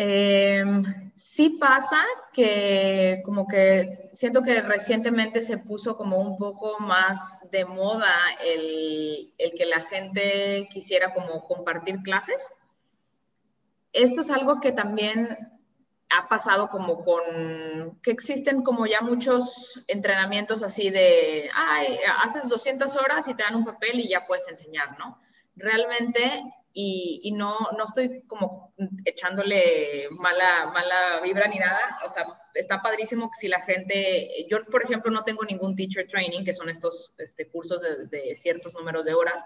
Em, 0.00 0.84
sí 1.16 1.56
pasa 1.58 2.04
que 2.32 3.20
como 3.24 3.48
que 3.48 4.10
siento 4.12 4.42
que 4.42 4.60
recientemente 4.62 5.40
se 5.40 5.58
puso 5.58 5.96
como 5.96 6.20
un 6.20 6.38
poco 6.38 6.78
más 6.78 7.40
de 7.50 7.64
moda 7.64 8.14
el, 8.44 9.34
el 9.38 9.50
que 9.58 9.66
la 9.66 9.80
gente 9.86 10.68
quisiera 10.70 11.12
como 11.12 11.44
compartir 11.44 12.00
clases. 12.04 12.38
Esto 13.98 14.20
es 14.20 14.30
algo 14.30 14.60
que 14.60 14.70
también 14.70 15.36
ha 16.08 16.28
pasado 16.28 16.70
como 16.70 17.04
con 17.04 17.98
que 18.00 18.12
existen 18.12 18.62
como 18.62 18.86
ya 18.86 19.00
muchos 19.00 19.84
entrenamientos 19.88 20.62
así 20.62 20.90
de, 20.90 21.50
ay, 21.52 21.98
haces 22.22 22.48
200 22.48 22.94
horas 22.94 23.26
y 23.26 23.34
te 23.34 23.42
dan 23.42 23.56
un 23.56 23.64
papel 23.64 23.98
y 23.98 24.08
ya 24.08 24.24
puedes 24.24 24.48
enseñar, 24.48 24.96
¿no? 25.00 25.20
Realmente, 25.56 26.44
y, 26.72 27.22
y 27.24 27.32
no, 27.32 27.56
no 27.76 27.84
estoy 27.84 28.22
como 28.28 28.72
echándole 29.04 30.06
mala, 30.10 30.70
mala 30.72 31.20
vibra 31.20 31.48
ni 31.48 31.58
nada, 31.58 31.98
o 32.06 32.08
sea, 32.08 32.24
está 32.54 32.80
padrísimo 32.80 33.28
que 33.32 33.36
si 33.36 33.48
la 33.48 33.62
gente, 33.62 34.46
yo 34.48 34.64
por 34.66 34.84
ejemplo 34.84 35.10
no 35.10 35.24
tengo 35.24 35.44
ningún 35.44 35.74
teacher 35.74 36.06
training, 36.06 36.44
que 36.44 36.54
son 36.54 36.68
estos 36.68 37.12
este, 37.18 37.48
cursos 37.48 37.82
de, 37.82 38.06
de 38.06 38.36
ciertos 38.36 38.72
números 38.74 39.04
de 39.04 39.14
horas, 39.14 39.44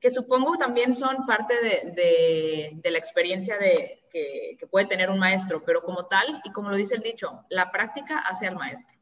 que 0.00 0.10
supongo 0.10 0.56
también 0.56 0.94
son 0.94 1.26
parte 1.26 1.54
de, 1.60 2.80
de, 2.82 2.90
la 2.90 2.98
experiencia 2.98 3.58
de, 3.58 4.02
que, 4.10 4.56
que, 4.58 4.66
puede 4.66 4.86
tener 4.86 5.10
un 5.10 5.18
maestro, 5.18 5.62
pero 5.64 5.82
como 5.82 6.06
tal, 6.06 6.40
y 6.44 6.52
como 6.52 6.70
lo 6.70 6.76
dice 6.76 6.94
el 6.94 7.02
dicho, 7.02 7.44
la 7.50 7.70
práctica 7.70 8.18
hace 8.18 8.46
al 8.46 8.56
maestro. 8.56 8.98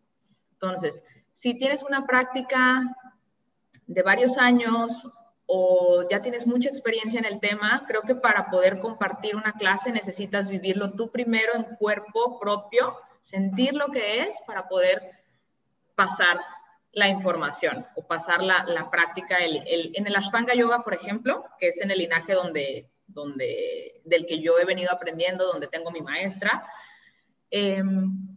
Entonces, 0.53 1.05
si 1.31 1.55
tienes 1.55 1.85
una 1.85 2.05
práctica 2.05 2.83
de 3.87 4.03
varios 4.03 4.39
años 4.39 5.09
o 5.47 6.05
ya 6.11 6.21
tienes 6.21 6.47
mucha 6.47 6.69
experiencia 6.69 7.19
en 7.19 7.25
el 7.25 7.41
tema, 7.41 7.85
creo 7.87 8.03
que 8.03 8.17
para 8.17 8.51
poder 8.51 8.81
compartir 8.81 9.37
una 9.37 9.53
clase 9.53 9.93
necesitas 9.93 10.49
vivirlo 10.49 10.93
tú 10.93 11.11
primero 11.11 11.55
en 11.55 11.77
cuerpo 11.77 12.39
propio, 12.41 12.97
sentir 13.21 13.75
lo 13.75 13.89
que 13.89 14.23
es 14.23 14.41
para 14.47 14.69
poder 14.69 15.01
pasar 15.95 16.39
la 16.99 17.09
información 17.09 17.87
o 17.95 18.07
pasar 18.07 18.43
la, 18.43 18.65
la 18.65 18.91
práctica. 18.91 19.39
El, 19.39 19.63
en 19.95 20.07
el 20.07 20.17
Ashtanga 20.17 20.55
Yoga, 20.55 20.83
por 20.83 20.95
ejemplo, 20.95 21.45
que 21.59 21.69
es 21.69 21.81
en 21.81 21.91
el 21.91 21.99
linaje 21.99 22.35
donde, 22.35 22.91
donde, 23.07 24.03
del 24.05 24.27
que 24.27 24.41
yo 24.41 24.59
he 24.59 24.65
venido 24.65 24.93
aprendiendo, 24.93 25.47
donde 25.47 25.69
tengo 25.69 25.91
mi 25.91 26.01
maestra, 26.01 26.67
em, 27.51 28.37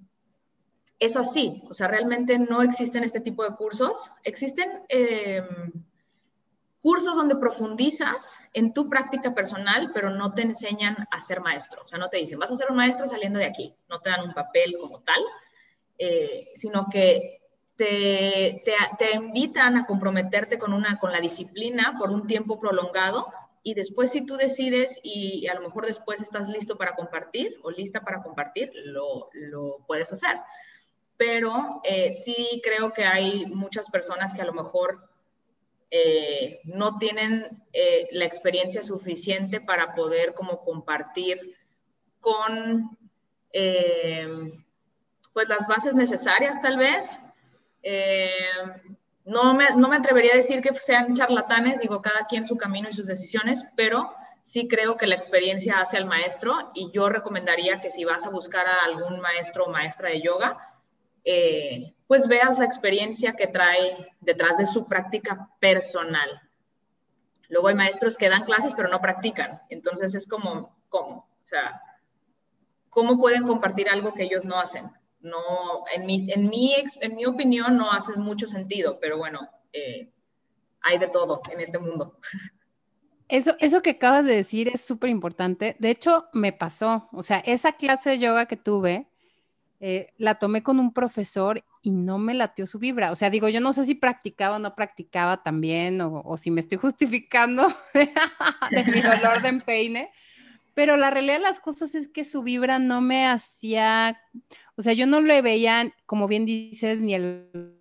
es 1.00 1.18
así. 1.18 1.64
O 1.70 1.74
sea, 1.74 1.88
realmente 1.88 2.38
no 2.38 2.62
existen 2.62 3.04
este 3.04 3.20
tipo 3.20 3.44
de 3.44 3.56
cursos. 3.56 4.12
Existen 4.24 4.84
em, 4.88 5.72
cursos 6.82 7.16
donde 7.16 7.36
profundizas 7.36 8.38
en 8.54 8.74
tu 8.74 8.90
práctica 8.90 9.34
personal, 9.34 9.92
pero 9.94 10.12
no 10.12 10.34
te 10.34 10.44
enseñan 10.44 11.08
a 11.10 11.20
ser 11.20 11.42
maestro. 11.42 11.82
O 11.82 11.88
sea, 11.88 11.98
no 11.98 12.10
te 12.10 12.18
dicen, 12.18 12.40
vas 12.40 12.52
a 12.52 12.56
ser 12.56 12.70
un 12.70 12.78
maestro 12.78 13.08
saliendo 13.08 13.40
de 13.40 13.46
aquí. 13.46 13.76
No 13.90 14.00
te 14.00 14.12
dan 14.12 14.28
un 14.28 14.34
papel 14.34 14.76
como 14.80 15.02
tal, 15.02 15.22
eh, 15.98 16.46
sino 16.56 16.88
que 16.92 17.41
te, 17.82 19.12
invitan 19.14 19.76
a 19.76 19.88
comprometerte 19.88 20.60
con, 20.60 20.74
una, 20.74 21.00
con 21.00 21.12
la 21.12 21.20
disciplina 21.20 21.96
por 21.98 22.12
un 22.12 22.28
tiempo 22.28 22.60
prolongado 22.60 23.28
y 23.64 23.74
después 23.74 24.12
si 24.12 24.26
tú 24.26 24.38
decides 24.38 25.00
y 25.04 25.48
a 25.48 25.56
lo 25.56 25.62
mejor 25.62 25.88
después 25.88 26.22
estás 26.22 26.48
listo 26.48 26.78
para 26.78 26.96
compartir 26.96 27.58
o 27.64 27.72
lista 27.72 28.02
para 28.02 28.22
compartir, 28.22 28.72
lo, 28.86 29.30
puedes 29.88 30.14
hacer. 30.14 30.38
Pero 31.18 31.82
eh, 31.84 32.12
sí 32.12 32.62
creo 32.64 32.94
que 32.94 33.06
hay 33.06 33.46
muchas 33.48 33.90
personas 33.90 34.34
que 34.34 34.42
a 34.42 34.46
lo 34.46 34.54
mejor 34.54 35.08
eh, 35.90 36.60
no 36.64 36.98
tienen 36.98 37.64
eh, 37.74 38.08
la 38.12 38.26
experiencia 38.26 38.84
suficiente 38.84 39.60
para 39.60 39.96
poder 39.96 40.34
como 40.34 40.64
compartir 40.64 41.40
con 42.20 42.98
pues 45.34 45.50
las 45.50 45.68
bases 45.68 45.94
necesarias 45.94 46.62
tal 46.62 46.78
vez 46.78 47.20
eh, 47.84 48.32
no, 49.26 49.54
me, 49.54 49.76
no 49.76 49.88
me 49.90 49.98
atrevería 49.98 50.34
a 50.34 50.38
decir 50.38 50.62
que 50.62 50.74
sean 50.76 51.14
charlatanes, 51.14 51.80
digo, 51.80 52.02
cada 52.02 52.26
quien 52.28 52.46
su 52.46 52.58
camino 52.58 52.90
y 52.90 52.94
sus 52.94 53.08
decisiones, 53.08 53.66
pero 53.76 54.14
sí 54.42 54.68
creo 54.68 54.98
que 54.98 55.08
la 55.08 55.16
experiencia 55.16 55.80
hace 55.80 55.98
al 55.98 56.06
maestro 56.06 56.72
y 56.74 56.92
yo 56.92 57.10
recomendaría 57.10 57.82
que 57.82 57.92
si 57.92 58.04
vas 58.04 58.26
a 58.26 58.30
buscar 58.30 58.68
a 58.68 58.84
algún 58.86 59.20
maestro 59.20 59.66
o 59.66 59.72
maestra 59.72 60.10
de 60.10 60.22
yoga, 60.22 60.58
eh, 61.24 61.94
pues 62.08 62.28
veas 62.28 62.58
la 62.58 62.66
experiencia 62.66 63.34
que 63.34 63.48
trae 63.48 64.12
detrás 64.20 64.58
de 64.58 64.66
su 64.66 64.88
práctica 64.88 65.50
personal. 65.60 66.42
Luego 67.50 67.68
hay 67.68 67.76
maestros 67.76 68.18
que 68.18 68.30
dan 68.30 68.46
clases 68.46 68.74
pero 68.74 68.90
no 68.90 69.02
practican, 69.02 69.62
entonces 69.70 70.16
es 70.16 70.28
como, 70.28 70.76
¿cómo? 70.90 71.28
O 71.44 71.48
sea, 71.48 71.82
¿cómo 72.90 73.20
pueden 73.20 73.46
compartir 73.46 73.90
algo 73.90 74.14
que 74.14 74.24
ellos 74.24 74.46
no 74.46 74.60
hacen? 74.60 74.90
No, 75.22 75.84
en 75.94 76.06
mi, 76.06 76.32
en 76.32 76.50
mi, 76.50 76.76
en 77.02 77.16
mi 77.16 77.26
opinión 77.26 77.78
no 77.78 77.92
hace 77.92 78.16
mucho 78.16 78.48
sentido, 78.48 78.98
pero 79.00 79.18
bueno, 79.18 79.50
eh, 79.74 80.10
hay 80.82 80.98
de 80.98 81.08
todo 81.08 81.42
en 81.52 81.60
este 81.60 81.78
mundo. 81.78 82.18
Eso, 83.28 83.56
eso 83.60 83.82
que 83.82 83.92
acabas 83.92 84.26
de 84.26 84.36
decir 84.36 84.68
es 84.68 84.82
súper 84.82 85.10
importante. 85.10 85.76
De 85.80 85.90
hecho, 85.90 86.26
me 86.34 86.52
pasó. 86.52 87.08
O 87.14 87.24
sea, 87.24 87.38
esa 87.40 87.74
clase 87.74 88.10
de 88.10 88.20
yoga 88.20 88.46
que 88.46 88.58
tuve, 88.58 89.08
eh, 89.80 90.14
la 90.18 90.36
tomé 90.36 90.64
con 90.64 90.80
un 90.80 90.94
profesor 90.94 91.64
y 91.82 91.92
no 91.92 92.18
me 92.18 92.34
latió 92.34 92.68
su 92.68 92.78
vibra. 92.78 93.12
O 93.12 93.16
sea, 93.16 93.30
digo, 93.30 93.48
yo 93.48 93.62
no 93.62 93.74
sé 93.74 93.86
si 93.86 93.96
practicaba 93.96 94.58
o 94.58 94.60
no 94.60 94.76
practicaba 94.76 95.44
también, 95.44 96.02
o, 96.02 96.22
o 96.26 96.38
si 96.38 96.52
me 96.52 96.62
estoy 96.62 96.78
justificando 96.82 97.68
de 98.72 98.84
mi 98.86 99.02
dolor 99.02 99.42
de 99.42 99.50
empeine, 99.50 100.12
pero 100.74 100.98
la 100.98 101.10
realidad 101.10 101.36
de 101.36 101.44
las 101.44 101.60
cosas 101.60 101.96
es 101.96 102.08
que 102.08 102.26
su 102.26 102.44
vibra 102.44 102.80
no 102.80 103.02
me 103.02 103.28
hacía, 103.28 104.22
o 104.76 104.82
sea, 104.82 104.94
yo 104.94 105.08
no 105.08 105.22
le 105.22 105.42
veía, 105.42 105.94
como 106.06 106.28
bien 106.28 106.46
dices, 106.46 107.02
ni 107.02 107.14
el 107.14 107.78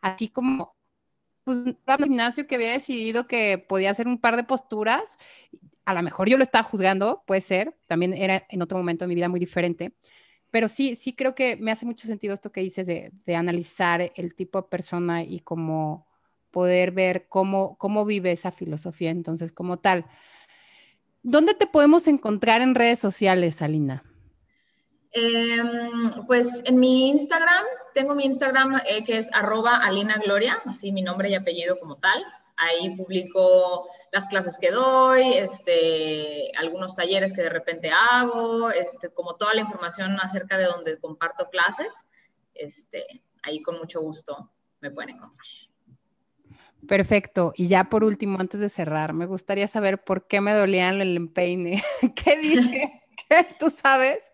así 0.00 0.28
como 0.28 0.76
pues, 1.44 1.58
un 1.58 1.76
gimnasio 1.98 2.46
que 2.46 2.56
había 2.56 2.72
decidido 2.72 3.26
que 3.26 3.58
podía 3.58 3.90
hacer 3.90 4.06
un 4.06 4.20
par 4.20 4.36
de 4.36 4.44
posturas. 4.44 5.18
A 5.84 5.94
lo 5.94 6.02
mejor 6.02 6.28
yo 6.28 6.36
lo 6.36 6.42
estaba 6.42 6.64
juzgando, 6.64 7.22
puede 7.26 7.40
ser, 7.40 7.76
también 7.86 8.12
era 8.12 8.46
en 8.50 8.62
otro 8.62 8.76
momento 8.78 9.04
de 9.04 9.08
mi 9.08 9.14
vida 9.14 9.28
muy 9.28 9.38
diferente, 9.38 9.92
pero 10.50 10.68
sí, 10.68 10.96
sí 10.96 11.14
creo 11.14 11.34
que 11.34 11.56
me 11.56 11.70
hace 11.70 11.86
mucho 11.86 12.08
sentido 12.08 12.34
esto 12.34 12.50
que 12.50 12.60
dices 12.60 12.86
de, 12.86 13.12
de 13.24 13.36
analizar 13.36 14.12
el 14.16 14.34
tipo 14.34 14.60
de 14.62 14.68
persona 14.68 15.22
y 15.22 15.40
cómo 15.40 16.06
poder 16.56 16.90
ver 16.90 17.26
cómo, 17.28 17.76
cómo 17.76 18.06
vive 18.06 18.32
esa 18.32 18.50
filosofía, 18.50 19.10
entonces, 19.10 19.52
como 19.52 19.78
tal. 19.78 20.06
¿Dónde 21.22 21.52
te 21.52 21.66
podemos 21.66 22.08
encontrar 22.08 22.62
en 22.62 22.74
redes 22.74 22.98
sociales, 22.98 23.60
Alina? 23.60 24.02
Em, 25.10 26.10
pues 26.26 26.62
en 26.64 26.80
mi 26.80 27.10
Instagram, 27.10 27.62
tengo 27.92 28.14
mi 28.14 28.24
Instagram 28.24 28.80
eh, 28.86 29.04
que 29.04 29.18
es 29.18 29.28
arroba 29.34 29.76
Alina 29.76 30.18
así 30.64 30.92
mi 30.92 31.02
nombre 31.02 31.28
y 31.28 31.34
apellido 31.34 31.78
como 31.78 31.96
tal. 31.96 32.24
Ahí 32.56 32.96
publico 32.96 33.90
las 34.10 34.26
clases 34.26 34.56
que 34.56 34.70
doy, 34.70 35.34
este, 35.34 36.52
algunos 36.56 36.96
talleres 36.96 37.34
que 37.34 37.42
de 37.42 37.50
repente 37.50 37.90
hago, 37.90 38.70
este, 38.70 39.10
como 39.10 39.36
toda 39.36 39.52
la 39.52 39.60
información 39.60 40.18
acerca 40.22 40.56
de 40.56 40.64
donde 40.64 40.98
comparto 40.98 41.50
clases. 41.50 42.06
Este, 42.54 43.22
ahí 43.42 43.60
con 43.60 43.76
mucho 43.76 44.00
gusto 44.00 44.50
me 44.80 44.90
pueden 44.90 45.16
encontrar. 45.16 45.65
Perfecto. 46.88 47.52
Y 47.56 47.68
ya 47.68 47.84
por 47.84 48.04
último, 48.04 48.38
antes 48.40 48.60
de 48.60 48.68
cerrar, 48.68 49.12
me 49.12 49.26
gustaría 49.26 49.68
saber 49.68 50.02
por 50.02 50.26
qué 50.26 50.40
me 50.40 50.52
dolían 50.52 51.00
el 51.00 51.16
empeine. 51.16 51.82
¿Qué 52.14 52.36
dice? 52.36 53.02
¿Qué? 53.28 53.46
¿Tú 53.58 53.70
sabes? 53.70 54.32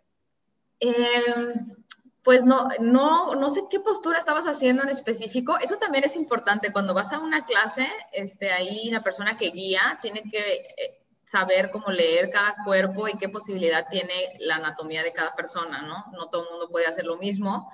Em, 0.81 1.75
pues 2.23 2.45
no, 2.45 2.69
no, 2.81 3.35
no 3.35 3.51
sé 3.51 3.63
qué 3.71 3.81
postura 3.81 4.19
estabas 4.19 4.47
haciendo 4.47 4.83
en 4.83 4.89
específico. 4.89 5.59
Eso 5.59 5.77
también 5.79 6.05
es 6.05 6.17
importante. 6.17 6.73
Cuando 6.73 6.95
vas 6.95 7.13
a 7.13 7.19
una 7.19 7.47
clase, 7.47 7.87
este, 8.13 8.53
ahí 8.53 8.91
la 8.91 9.03
persona 9.03 9.37
que 9.37 9.51
guía 9.51 9.99
tiene 10.03 10.23
que 10.31 10.39
eh, 10.39 11.03
saber 11.25 11.71
cómo 11.71 11.91
leer 11.91 12.31
cada 12.31 12.57
cuerpo 12.65 13.09
y 13.09 13.17
qué 13.19 13.29
posibilidad 13.29 13.87
tiene 13.91 14.37
la 14.41 14.57
anatomía 14.57 15.03
de 15.03 15.13
cada 15.13 15.35
persona, 15.35 15.83
¿no? 15.83 16.05
No 16.13 16.29
todo 16.29 16.45
el 16.45 16.51
mundo 16.51 16.69
puede 16.69 16.87
hacer 16.87 17.07
lo 17.07 17.17
mismo. 17.17 17.71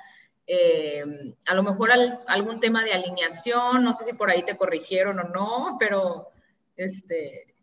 Em, 0.51 1.35
a 1.47 1.55
lo 1.55 1.63
mejor 1.63 1.91
algún 2.27 2.59
tema 2.59 2.83
de 2.83 2.95
alineación, 2.95 3.85
no 3.85 3.93
sé 3.93 4.07
si 4.07 4.15
por 4.15 4.31
ahí 4.31 4.45
te 4.45 4.57
corrigieron 4.57 5.19
o 5.19 5.25
no, 5.25 5.77
pero 5.79 6.29
este, 6.75 7.55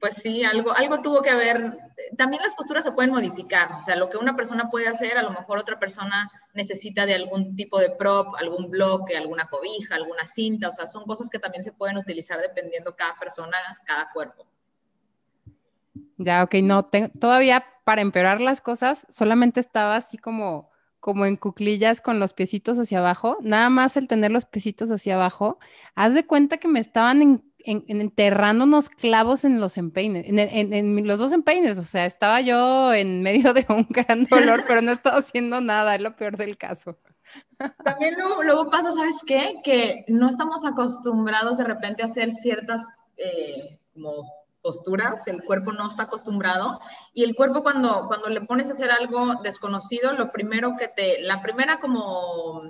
pues 0.00 0.14
sí, 0.14 0.42
algo, 0.42 0.72
algo 0.72 1.00
tuvo 1.02 1.22
que 1.22 1.30
haber. 1.30 1.78
También 2.18 2.42
las 2.42 2.56
posturas 2.56 2.82
se 2.82 2.90
pueden 2.90 3.12
modificar, 3.12 3.74
o 3.78 3.80
sea, 3.82 3.94
lo 3.94 4.10
que 4.10 4.16
una 4.16 4.34
persona 4.34 4.68
puede 4.70 4.88
hacer, 4.88 5.16
a 5.16 5.22
lo 5.22 5.30
mejor 5.30 5.58
otra 5.58 5.78
persona 5.78 6.32
necesita 6.52 7.06
de 7.06 7.14
algún 7.14 7.54
tipo 7.54 7.78
de 7.78 7.90
prop, 7.90 8.34
algún 8.36 8.68
bloque, 8.68 9.16
alguna 9.16 9.46
cobija, 9.46 9.94
alguna 9.94 10.26
cinta, 10.26 10.68
o 10.68 10.72
sea, 10.72 10.88
son 10.88 11.04
cosas 11.04 11.30
que 11.30 11.38
también 11.38 11.62
se 11.62 11.72
pueden 11.72 11.96
utilizar 11.96 12.40
dependiendo 12.40 12.96
cada 12.96 13.16
persona, 13.20 13.56
cada 13.86 14.10
cuerpo. 14.12 14.44
Ya, 16.16 16.42
ok, 16.42 16.54
no, 16.56 16.90
todavía 17.20 17.64
para 17.84 18.02
empeorar 18.02 18.40
las 18.40 18.60
cosas, 18.60 19.06
solamente 19.10 19.60
estaba 19.60 19.94
así 19.94 20.18
como, 20.18 20.71
como 21.02 21.26
en 21.26 21.34
cuclillas 21.36 22.00
con 22.00 22.20
los 22.20 22.32
piecitos 22.32 22.78
hacia 22.78 23.00
abajo, 23.00 23.36
nada 23.40 23.68
más 23.70 23.96
el 23.96 24.06
tener 24.06 24.30
los 24.30 24.44
piecitos 24.44 24.88
hacia 24.92 25.16
abajo, 25.16 25.58
haz 25.96 26.14
de 26.14 26.24
cuenta 26.24 26.58
que 26.58 26.68
me 26.68 26.78
estaban 26.78 27.20
en 27.20 27.42
clavos 28.88 29.44
en 29.44 29.60
los 29.60 29.78
empeines, 29.78 30.26
en, 30.28 31.06
los 31.08 31.18
dos 31.18 31.32
empeines, 31.32 31.76
o 31.76 31.82
sea, 31.82 32.06
estaba 32.06 32.40
yo 32.40 32.94
en 32.94 33.20
medio 33.20 33.52
de 33.52 33.66
un 33.68 33.84
gran 33.90 34.26
dolor, 34.26 34.62
pero 34.68 34.80
no 34.80 34.92
estaba 34.92 35.18
haciendo 35.18 35.60
nada, 35.60 35.96
es 35.96 36.00
lo 36.02 36.14
peor 36.14 36.36
del 36.36 36.56
caso. 36.56 36.96
También 37.82 38.14
luego, 38.44 38.70
pasa, 38.70 38.92
¿sabes 38.92 39.22
qué? 39.26 39.56
Que 39.64 40.04
no 40.06 40.28
estamos 40.28 40.64
acostumbrados 40.64 41.58
de 41.58 41.64
repente 41.64 42.02
a 42.02 42.06
hacer 42.06 42.30
ciertas 42.30 42.86
eh, 43.16 43.80
como 43.92 44.24
posturas, 44.62 45.26
el 45.26 45.42
cuerpo 45.42 45.72
no 45.72 45.88
está 45.88 46.04
acostumbrado 46.04 46.80
y 47.12 47.24
el 47.24 47.34
cuerpo 47.34 47.62
cuando, 47.62 48.06
cuando 48.06 48.28
le 48.28 48.40
pones 48.42 48.70
a 48.70 48.72
hacer 48.72 48.90
algo 48.90 49.42
desconocido, 49.42 50.12
lo 50.12 50.32
primero 50.32 50.76
que 50.78 50.88
te, 50.88 51.20
la 51.20 51.42
primera 51.42 51.80
como 51.80 52.62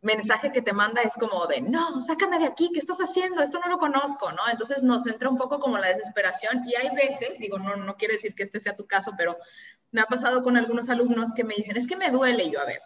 mensaje 0.00 0.52
que 0.52 0.62
te 0.62 0.72
manda 0.72 1.02
es 1.02 1.14
como 1.14 1.46
de, 1.46 1.60
no, 1.60 2.00
sácame 2.00 2.38
de 2.38 2.46
aquí, 2.46 2.70
¿qué 2.72 2.78
estás 2.78 2.98
haciendo? 2.98 3.42
Esto 3.42 3.58
no 3.58 3.68
lo 3.68 3.78
conozco, 3.78 4.30
¿no? 4.32 4.42
Entonces 4.50 4.82
nos 4.82 5.06
entra 5.06 5.28
un 5.28 5.36
poco 5.36 5.58
como 5.58 5.76
la 5.78 5.88
desesperación 5.88 6.62
y 6.66 6.76
hay 6.76 6.94
veces, 6.94 7.38
digo, 7.38 7.58
no, 7.58 7.76
no 7.76 7.96
quiere 7.96 8.14
decir 8.14 8.34
que 8.34 8.44
este 8.44 8.60
sea 8.60 8.76
tu 8.76 8.86
caso, 8.86 9.12
pero 9.18 9.36
me 9.90 10.00
ha 10.00 10.06
pasado 10.06 10.42
con 10.42 10.56
algunos 10.56 10.88
alumnos 10.88 11.34
que 11.34 11.44
me 11.44 11.54
dicen, 11.56 11.76
es 11.76 11.88
que 11.88 11.96
me 11.96 12.10
duele, 12.10 12.50
yo, 12.50 12.60
a 12.60 12.64
ver, 12.64 12.80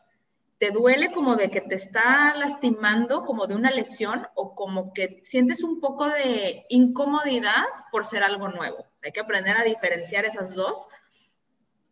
¿te 0.63 0.71
duele 0.71 1.11
como 1.11 1.35
de 1.35 1.51
que 1.51 1.61
te 1.61 1.75
está 1.75 2.35
lastimando, 2.37 3.25
como 3.25 3.49
de 3.49 3.57
una 3.57 3.73
lesión 3.73 4.29
o 4.37 4.55
como 4.55 4.93
que 4.93 5.21
sientes 5.25 5.65
un 5.65 5.81
poco 5.81 6.07
de 6.07 6.67
incomodidad 6.69 7.65
por 7.91 8.07
ser 8.07 8.23
algo 8.23 8.47
nuevo? 8.47 8.77
O 8.79 8.93
sea, 8.95 9.09
hay 9.09 9.13
que 9.13 9.19
aprender 9.19 9.57
a 9.57 9.65
diferenciar 9.65 10.25
esas 10.25 10.55
dos 10.55 10.87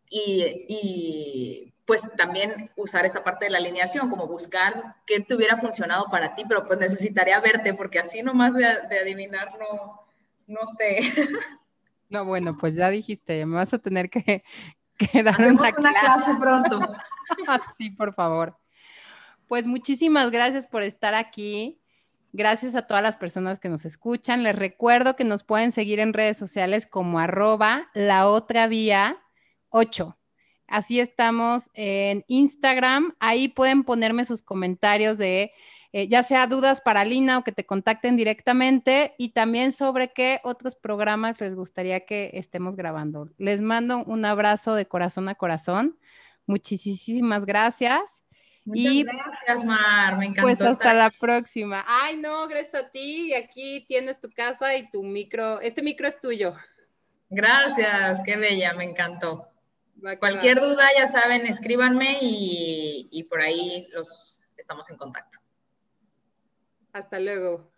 y, 0.09 0.67
y 0.69 1.73
pues 1.85 2.09
también 2.15 2.71
usar 2.77 3.05
esta 3.05 3.25
parte 3.25 3.43
de 3.43 3.51
la 3.51 3.57
alineación, 3.57 4.09
como 4.09 4.25
buscar 4.25 4.95
qué 5.05 5.19
te 5.19 5.35
hubiera 5.35 5.57
funcionado 5.57 6.05
para 6.09 6.33
ti, 6.33 6.45
pero 6.47 6.65
pues 6.65 6.79
necesitaría 6.79 7.41
verte, 7.41 7.73
porque 7.73 7.99
así 7.99 8.23
nomás 8.23 8.53
de, 8.53 8.65
adivinar 8.65 9.51
no, 9.59 10.01
no 10.47 10.65
sé. 10.65 11.11
No, 12.07 12.23
bueno, 12.23 12.57
pues 12.57 12.75
ya 12.75 12.89
dijiste, 12.89 13.45
me 13.45 13.55
vas 13.55 13.73
a 13.73 13.79
tener 13.79 14.09
que, 14.09 14.45
dar 15.25 15.41
una, 15.41 15.73
clase. 15.73 16.31
pronto. 16.39 16.79
sí, 17.77 17.89
por 17.89 18.13
favor. 18.13 18.60
Pues 19.51 19.67
muchísimas 19.67 20.31
gracias 20.31 20.65
por 20.65 20.81
estar 20.81 21.13
aquí. 21.13 21.77
Gracias 22.31 22.73
a 22.73 22.83
todas 22.83 23.03
las 23.03 23.17
personas 23.17 23.59
que 23.59 23.67
nos 23.67 23.83
escuchan. 23.83 24.43
Les 24.43 24.55
recuerdo 24.55 25.17
que 25.17 25.25
nos 25.25 25.43
pueden 25.43 25.73
seguir 25.73 25.99
en 25.99 26.13
redes 26.13 26.37
sociales 26.37 26.87
como 26.87 27.19
arroba 27.19 27.89
la 27.93 28.29
otra 28.29 28.67
vía 28.67 29.21
8. 29.67 30.17
Así 30.67 31.01
estamos 31.01 31.69
en 31.73 32.23
Instagram. 32.29 33.13
Ahí 33.19 33.49
pueden 33.49 33.83
ponerme 33.83 34.23
sus 34.23 34.41
comentarios 34.41 35.17
de 35.17 35.51
eh, 35.91 36.07
ya 36.07 36.23
sea 36.23 36.47
dudas 36.47 36.79
para 36.79 37.03
Lina 37.03 37.37
o 37.37 37.43
que 37.43 37.51
te 37.51 37.65
contacten 37.65 38.15
directamente 38.15 39.15
y 39.17 39.33
también 39.33 39.73
sobre 39.73 40.13
qué 40.13 40.39
otros 40.45 40.75
programas 40.75 41.41
les 41.41 41.55
gustaría 41.55 42.05
que 42.05 42.31
estemos 42.35 42.77
grabando. 42.77 43.29
Les 43.37 43.59
mando 43.59 44.05
un 44.05 44.23
abrazo 44.23 44.75
de 44.75 44.85
corazón 44.85 45.27
a 45.27 45.35
corazón. 45.35 45.97
Muchísimas 46.45 47.43
gracias. 47.43 48.23
Muchas 48.63 48.93
y, 48.93 49.03
gracias, 49.03 49.63
Mar. 49.63 50.17
Me 50.17 50.25
encantó. 50.25 50.43
Pues 50.43 50.61
hasta 50.61 50.93
la 50.93 51.09
próxima. 51.09 51.83
Ay, 51.87 52.17
no, 52.17 52.47
gracias 52.47 52.83
a 52.83 52.89
ti. 52.89 53.33
Aquí 53.33 53.85
tienes 53.87 54.19
tu 54.19 54.29
casa 54.29 54.75
y 54.75 54.89
tu 54.89 55.03
micro. 55.03 55.59
Este 55.61 55.81
micro 55.81 56.07
es 56.07 56.19
tuyo. 56.19 56.55
Gracias, 57.29 58.21
qué 58.25 58.35
bella, 58.35 58.73
me 58.73 58.83
encantó. 58.83 59.47
Cualquier 60.19 60.59
duda, 60.59 60.89
ya 60.97 61.07
saben, 61.07 61.45
escríbanme 61.45 62.17
y, 62.21 63.07
y 63.11 63.23
por 63.23 63.41
ahí 63.41 63.87
los 63.93 64.41
estamos 64.57 64.89
en 64.89 64.97
contacto. 64.97 65.39
Hasta 66.91 67.19
luego. 67.19 67.71